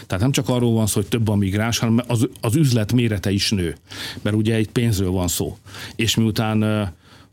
Tehát 0.07 0.23
nem 0.23 0.33
csak 0.33 0.49
arról 0.49 0.73
van 0.73 0.87
szó, 0.87 1.01
hogy 1.01 1.09
több 1.09 1.29
a 1.29 1.35
migráns, 1.35 1.79
hanem 1.79 2.05
az, 2.07 2.29
az 2.41 2.57
üzlet 2.57 2.93
mérete 2.93 3.31
is 3.31 3.51
nő. 3.51 3.77
Mert 4.23 4.37
ugye 4.37 4.55
egy 4.55 4.69
pénzről 4.69 5.11
van 5.11 5.29
szó. 5.29 5.59
És 5.97 6.17
miután 6.17 6.63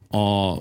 a 0.09 0.57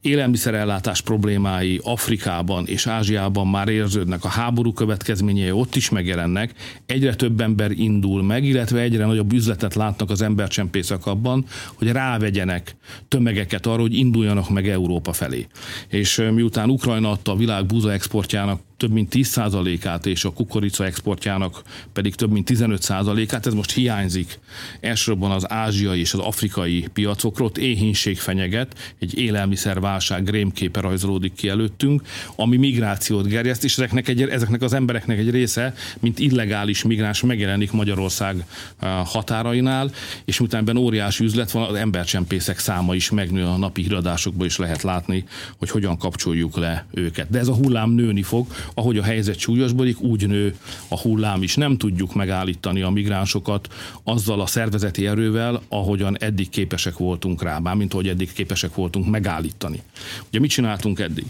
élelmiszerellátás 0.00 1.00
problémái 1.00 1.80
Afrikában 1.82 2.66
és 2.66 2.86
Ázsiában 2.86 3.46
már 3.46 3.68
érződnek, 3.68 4.24
a 4.24 4.28
háború 4.28 4.72
következményei 4.72 5.50
ott 5.50 5.74
is 5.74 5.90
megjelennek, 5.90 6.54
egyre 6.86 7.14
több 7.14 7.40
ember 7.40 7.70
indul 7.70 8.22
meg, 8.22 8.44
illetve 8.44 8.80
egyre 8.80 9.06
nagyobb 9.06 9.32
üzletet 9.32 9.74
látnak 9.74 10.10
az 10.10 10.22
embercsempészek 10.22 11.06
abban, 11.06 11.44
hogy 11.74 11.92
rávegyenek 11.92 12.76
tömegeket 13.08 13.66
arra, 13.66 13.80
hogy 13.80 13.94
induljanak 13.94 14.50
meg 14.50 14.68
Európa 14.68 15.12
felé. 15.12 15.46
És 15.88 16.22
miután 16.32 16.70
Ukrajna 16.70 17.10
adta 17.10 17.32
a 17.32 17.36
világ 17.36 17.66
búza 17.66 17.92
exportjának 17.92 18.60
több 18.78 18.90
mint 18.90 19.12
10%-át, 19.14 20.06
és 20.06 20.24
a 20.24 20.32
kukorica 20.32 20.84
exportjának 20.84 21.62
pedig 21.92 22.14
több 22.14 22.30
mint 22.30 22.50
15%-át, 22.52 23.46
ez 23.46 23.54
most 23.54 23.72
hiányzik 23.72 24.38
elsősorban 24.80 25.30
az 25.30 25.50
ázsiai 25.50 26.00
és 26.00 26.12
az 26.12 26.20
afrikai 26.20 26.86
piacokról, 26.92 27.46
ott 27.46 27.58
éhínség 27.58 28.18
fenyeget, 28.18 28.94
egy 28.98 29.18
élelmiszerválság 29.18 30.28
rémképe 30.28 30.80
rajzolódik 30.80 31.32
ki 31.32 31.48
előttünk, 31.48 32.02
ami 32.36 32.56
migrációt 32.56 33.26
gerjeszt, 33.26 33.64
és 33.64 33.72
ezeknek, 33.72 34.08
egy, 34.08 34.22
ezeknek 34.22 34.62
az 34.62 34.72
embereknek 34.72 35.18
egy 35.18 35.30
része, 35.30 35.74
mint 36.00 36.18
illegális 36.18 36.82
migráns 36.82 37.22
megjelenik 37.22 37.72
Magyarország 37.72 38.46
eh, 38.78 38.90
határainál, 39.04 39.90
és 40.24 40.42
ebben 40.50 40.76
óriási 40.76 41.24
üzlet 41.24 41.50
van, 41.50 41.68
az 41.68 41.74
embercsempészek 41.74 42.58
száma 42.58 42.94
is 42.94 43.10
megnő 43.10 43.44
a 43.44 43.56
napi 43.56 43.82
híradásokban 43.82 44.46
is 44.46 44.56
lehet 44.56 44.82
látni, 44.82 45.24
hogy 45.56 45.70
hogyan 45.70 45.98
kapcsoljuk 45.98 46.56
le 46.56 46.86
őket. 46.90 47.30
De 47.30 47.38
ez 47.38 47.48
a 47.48 47.54
hullám 47.54 47.90
nőni 47.90 48.22
fog, 48.22 48.46
ahogy 48.74 48.98
a 48.98 49.02
helyzet 49.02 49.38
súlyosbodik, 49.38 50.00
úgy 50.00 50.26
nő 50.26 50.56
a 50.88 51.00
hullám 51.00 51.42
is. 51.42 51.56
Nem 51.56 51.76
tudjuk 51.76 52.14
megállítani 52.14 52.82
a 52.82 52.90
migránsokat 52.90 53.68
azzal 54.02 54.40
a 54.40 54.46
szervezeti 54.46 55.06
erővel, 55.06 55.62
ahogyan 55.68 56.16
eddig 56.18 56.48
képesek 56.48 56.96
voltunk 56.96 57.42
rá, 57.42 57.58
mint 57.58 57.92
hogy 57.92 58.08
eddig 58.08 58.32
képesek 58.32 58.74
voltunk 58.74 59.10
megállítani. 59.10 59.82
Ugye 60.28 60.38
mit 60.38 60.50
csináltunk 60.50 61.00
eddig? 61.00 61.26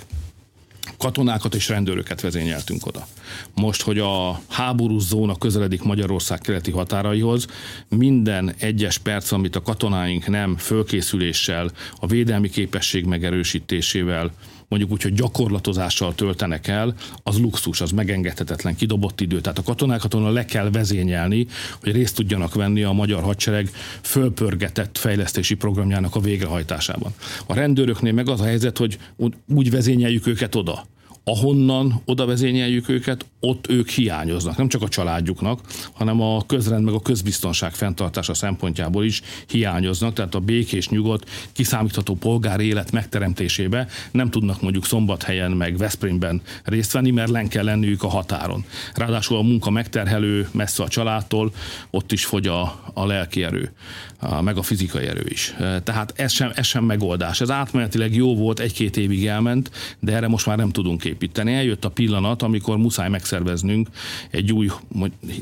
katonákat 0.98 1.54
és 1.54 1.68
rendőröket 1.68 2.20
vezényeltünk 2.20 2.86
oda. 2.86 3.06
Most, 3.54 3.82
hogy 3.82 3.98
a 3.98 4.40
háborús 4.48 5.02
zóna 5.02 5.36
közeledik 5.36 5.82
Magyarország 5.82 6.38
keleti 6.38 6.70
határaihoz, 6.70 7.46
minden 7.88 8.54
egyes 8.58 8.98
perc, 8.98 9.32
amit 9.32 9.56
a 9.56 9.62
katonáink 9.62 10.26
nem 10.26 10.56
fölkészüléssel, 10.56 11.70
a 12.00 12.06
védelmi 12.06 12.48
képesség 12.48 13.04
megerősítésével, 13.04 14.32
mondjuk 14.68 14.92
úgy, 14.92 15.02
hogy 15.02 15.12
gyakorlatozással 15.12 16.14
töltenek 16.14 16.66
el, 16.66 16.94
az 17.22 17.38
luxus, 17.38 17.80
az 17.80 17.90
megengedhetetlen, 17.90 18.76
kidobott 18.76 19.20
idő. 19.20 19.40
Tehát 19.40 19.58
a 19.58 19.62
katonákat 19.62 20.14
onnan 20.14 20.32
le 20.32 20.44
kell 20.44 20.70
vezényelni, 20.70 21.46
hogy 21.82 21.92
részt 21.92 22.14
tudjanak 22.14 22.54
venni 22.54 22.82
a 22.82 22.92
magyar 22.92 23.22
hadsereg 23.22 23.70
fölpörgetett 24.02 24.98
fejlesztési 24.98 25.54
programjának 25.54 26.14
a 26.14 26.20
végrehajtásában. 26.20 27.14
A 27.46 27.54
rendőröknél 27.54 28.12
meg 28.12 28.28
az 28.28 28.40
a 28.40 28.44
helyzet, 28.44 28.78
hogy 28.78 28.98
úgy 29.46 29.70
vezényeljük 29.70 30.26
őket 30.26 30.54
oda, 30.54 30.86
ahonnan 31.28 32.02
oda 32.04 32.26
vezényeljük 32.26 32.88
őket, 32.88 33.26
ott 33.40 33.68
ők 33.68 33.88
hiányoznak. 33.88 34.56
Nem 34.56 34.68
csak 34.68 34.82
a 34.82 34.88
családjuknak, 34.88 35.60
hanem 35.92 36.20
a 36.20 36.46
közrend 36.46 36.84
meg 36.84 36.94
a 36.94 37.00
közbiztonság 37.00 37.74
fenntartása 37.74 38.34
szempontjából 38.34 39.04
is 39.04 39.22
hiányoznak. 39.46 40.12
Tehát 40.12 40.34
a 40.34 40.40
békés, 40.40 40.88
nyugodt, 40.88 41.30
kiszámítható 41.52 42.14
polgári 42.14 42.66
élet 42.66 42.92
megteremtésébe 42.92 43.88
nem 44.10 44.30
tudnak 44.30 44.62
mondjuk 44.62 44.84
Szombathelyen 44.84 45.50
meg 45.50 45.76
Veszprémben 45.76 46.42
részt 46.64 46.92
venni, 46.92 47.10
mert 47.10 47.30
len 47.30 47.48
kell 47.48 47.64
lenniük 47.64 48.02
a 48.02 48.08
határon. 48.08 48.64
Ráadásul 48.94 49.36
a 49.36 49.42
munka 49.42 49.70
megterhelő, 49.70 50.48
messze 50.52 50.82
a 50.82 50.88
családtól, 50.88 51.52
ott 51.90 52.12
is 52.12 52.24
fogy 52.24 52.46
a, 52.46 52.90
a 52.94 53.06
lelki 53.06 53.44
erő, 53.44 53.72
a, 54.18 54.42
meg 54.42 54.56
a 54.56 54.62
fizikai 54.62 55.06
erő 55.06 55.24
is. 55.28 55.54
Tehát 55.84 56.12
ez 56.16 56.32
sem, 56.32 56.50
ez 56.54 56.66
sem 56.66 56.84
megoldás. 56.84 57.40
Ez 57.40 57.50
átmenetileg 57.50 58.14
jó 58.14 58.36
volt, 58.36 58.60
egy-két 58.60 58.96
évig 58.96 59.26
elment, 59.26 59.70
de 60.00 60.12
erre 60.12 60.28
most 60.28 60.46
már 60.46 60.56
nem 60.56 60.70
tudunk 60.70 61.04
építeni. 61.18 61.54
Eljött 61.54 61.84
a 61.84 61.90
pillanat, 61.90 62.42
amikor 62.42 62.76
muszáj 62.76 63.08
megszerveznünk 63.08 63.88
egy 64.30 64.52
új, 64.52 64.70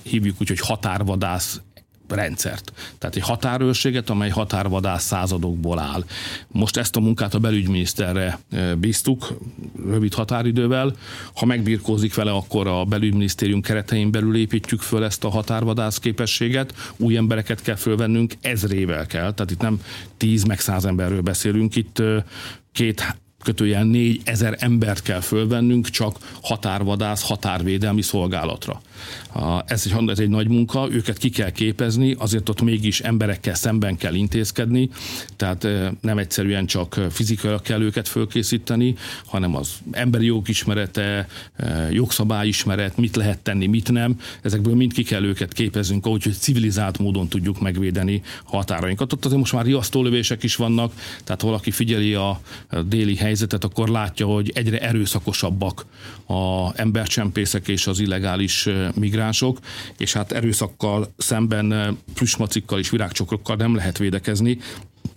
hívjuk 0.03 0.37
úgy, 0.41 0.49
hogy 0.49 0.61
határvadász 0.61 1.61
rendszert. 2.09 2.73
Tehát 2.99 3.17
egy 3.17 3.23
határőrséget, 3.23 4.11
amely 4.11 4.31
határvadász 4.31 5.05
századokból 5.05 5.79
áll. 5.79 6.05
Most 6.49 6.77
ezt 6.77 6.97
a 6.97 7.01
munkát 7.01 7.35
a 7.35 7.39
belügyminiszterre 7.39 8.39
e, 8.51 8.75
bíztuk, 8.75 9.39
rövid 9.87 10.15
határidővel. 10.15 10.97
Ha 11.35 11.47
megbirkózik 11.47 12.15
vele, 12.15 12.31
akkor 12.31 12.67
a 12.67 12.85
belügyminisztérium 12.85 13.61
keretein 13.61 14.11
belül 14.11 14.37
építjük 14.37 14.81
föl 14.81 15.05
ezt 15.05 15.25
a 15.25 15.29
határvadász 15.29 15.99
képességet. 15.99 16.75
Új 16.97 17.17
embereket 17.17 17.63
kell 17.63 17.77
fölvennünk, 17.77 18.35
ezrével 18.41 19.07
kell. 19.07 19.33
Tehát 19.33 19.51
itt 19.51 19.61
nem 19.61 19.81
tíz 20.17 20.43
meg 20.43 20.61
száz 20.61 20.85
emberről 20.85 21.23
beszélünk, 21.23 21.77
itt 21.77 21.99
e, 21.99 22.25
két 22.73 23.17
kötőjel 23.47 23.85
4 23.85 24.21
ezer 24.25 24.57
embert 24.59 25.03
kell 25.03 25.21
fölvennünk 25.21 25.89
csak 25.89 26.17
határvadász, 26.43 27.23
határvédelmi 27.23 28.03
szolgálatra. 28.03 28.81
Ez 29.67 29.87
egy, 29.87 30.09
ez 30.11 30.19
egy 30.19 30.29
nagy 30.29 30.49
munka, 30.49 30.89
őket 30.91 31.19
ki 31.19 31.29
kell 31.29 31.51
képezni, 31.51 32.15
azért 32.19 32.49
ott 32.49 32.63
mégis 32.63 33.01
emberekkel 33.01 33.55
szemben 33.55 33.97
kell 33.97 34.15
intézkedni, 34.15 34.89
tehát 35.37 35.67
nem 36.01 36.19
egyszerűen 36.19 36.67
csak 36.67 37.01
fizikailag 37.11 37.63
kell 37.63 37.81
őket 37.81 38.09
fölkészíteni, 38.09 38.95
hanem 39.27 39.57
az 39.57 39.71
emberi 39.91 40.27
jog 40.27 40.49
ismerete, 40.49 41.29
jogszabályismeret, 41.91 42.97
mit 42.97 43.17
lehet 43.17 43.39
tenni, 43.39 43.67
mit 43.67 43.93
nem, 43.93 44.21
ezekből 44.43 44.75
mind 44.75 44.93
ki 44.93 45.03
kell 45.03 45.25
őket 45.25 45.53
képeznünk, 45.53 46.07
ahogy 46.07 46.23
hogy 46.23 46.39
civilizált 46.39 46.99
módon 46.99 47.29
tudjuk 47.29 47.61
megvédeni 47.61 48.23
határainkat. 48.45 49.13
Ott 49.13 49.25
azért 49.25 49.41
most 49.41 49.53
már 49.53 49.65
riasztólövések 49.65 50.43
is 50.43 50.57
vannak, 50.57 50.93
tehát 51.25 51.43
valaki 51.43 51.71
figyeli 51.71 52.15
a 52.15 52.41
déli 52.87 53.17
helyzetet, 53.17 53.35
akkor 53.65 53.89
látja, 53.89 54.27
hogy 54.27 54.51
egyre 54.55 54.79
erőszakosabbak 54.79 55.87
a 56.27 56.71
embercsempészek 56.81 57.69
és 57.69 57.87
az 57.87 57.99
illegális 58.01 58.69
migránsok, 58.95 59.59
és 59.99 60.13
hát 60.13 60.33
erőszakkal 60.33 61.13
szemben 61.17 61.99
plüsmacikkal 62.15 62.79
és 62.79 62.91
virágcsokrokkal 62.91 63.57
nem 63.57 63.75
lehet 63.75 63.99
védekezni, 63.99 64.59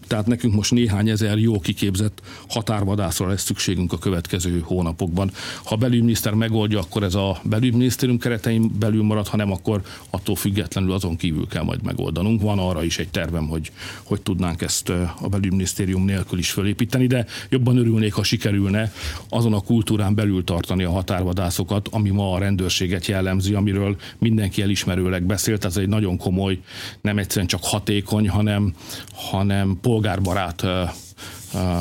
tehát 0.10 0.26
nekünk 0.26 0.54
most 0.54 0.72
néhány 0.72 1.10
ezer 1.10 1.38
jó 1.38 1.60
kiképzett 1.60 2.22
határvadászra 2.48 3.28
lesz 3.28 3.43
szükségünk 3.43 3.93
a 3.93 3.98
következő 3.98 4.62
hónapokban. 4.65 5.32
Ha 5.63 5.76
belügyminiszter 5.76 6.34
megoldja, 6.34 6.80
akkor 6.80 7.04
ez 7.04 7.15
a 7.15 7.39
belügyminisztérium 7.43 8.17
keretein 8.17 8.72
belül 8.80 9.04
marad, 9.04 9.28
ha 9.28 9.38
nem, 9.38 9.52
akkor 9.52 9.82
attól 10.10 10.36
függetlenül 10.36 10.91
azon 10.91 11.15
kívül 11.15 11.48
kell 11.48 11.63
majd 11.63 11.84
megoldanunk. 11.84 12.41
Van 12.41 12.60
arra 12.60 12.84
is 12.84 13.00
egy 13.00 13.10
tervem, 13.10 13.48
hogy 13.48 13.72
hogy 14.04 14.22
tudnánk 14.22 14.62
ezt 14.62 14.89
a 15.22 15.28
belügyminisztérium 15.30 16.06
nélkül 16.06 16.39
is 16.39 16.52
fölépíteni, 16.52 17.08
de 17.08 17.26
jobban 17.50 17.78
örülnék, 17.78 18.13
ha 18.13 18.24
sikerülne 18.24 18.93
azon 19.30 19.54
a 19.54 19.62
kultúrán 19.62 20.15
belül 20.15 20.43
tartani 20.43 20.84
a 20.84 20.91
határvadászokat, 20.91 21.88
ami 21.91 22.10
ma 22.10 22.34
a 22.34 22.39
rendőrséget 22.39 23.06
jellemzi, 23.06 23.54
amiről 23.54 23.95
mindenki 24.17 24.62
elismerőleg 24.62 25.24
beszélt. 25.24 25.65
Ez 25.65 25.78
egy 25.78 25.88
nagyon 25.88 26.17
komoly, 26.17 26.60
nem 27.02 27.17
egyszerűen 27.17 27.48
csak 27.48 27.63
hatékony, 27.63 28.30
hanem, 28.30 28.74
hanem 29.13 29.78
polgárbarát 30.00 30.66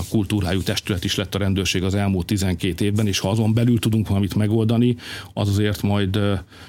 kultúrájú 0.08 0.62
testület 0.62 1.04
is 1.04 1.14
lett 1.14 1.34
a 1.34 1.38
rendőrség 1.38 1.82
az 1.82 1.94
elmúlt 1.94 2.26
12 2.26 2.84
évben, 2.84 3.06
és 3.06 3.18
ha 3.18 3.30
azon 3.30 3.54
belül 3.54 3.78
tudunk 3.78 4.08
valamit 4.08 4.34
megoldani, 4.34 4.96
az 5.32 5.48
azért 5.48 5.82
majd 5.82 6.18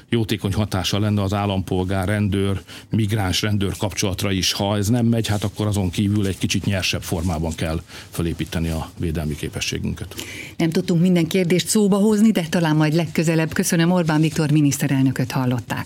jótékony 0.10 0.54
hatása 0.54 1.00
lenne 1.00 1.22
az 1.22 1.34
állampolgár, 1.34 2.08
rendőr, 2.08 2.62
migráns 2.90 3.42
rendőr 3.42 3.78
kapcsolatra 3.78 4.32
is. 4.32 4.52
Ha 4.52 4.78
ez 4.78 4.88
nem 4.88 5.06
megy, 5.06 5.28
hát 5.28 5.44
akkor 5.44 5.68
azon 5.68 5.90
kívül 5.90 6.28
egy 6.28 6.38
kicsit 6.38 6.66
nyersebb 6.66 7.02
formában 7.02 7.56
kell 7.56 7.82
felépíteni 8.10 8.70
a 8.70 8.90
védelmi 8.98 9.36
képességünket. 9.36 10.16
Nem 10.58 10.70
tudtunk 10.70 11.02
minden 11.02 11.28
kérdést 11.28 11.68
szóba 11.68 11.98
hozni, 11.98 12.32
de 12.32 12.48
talán 12.50 12.76
majd 12.76 12.94
legközelebb. 12.94 13.54
Köszönöm 13.54 13.92
Orbán 13.92 14.22
Viktor 14.22 14.52
miniszterelnököt 14.52 15.32
hallották. 15.32 15.86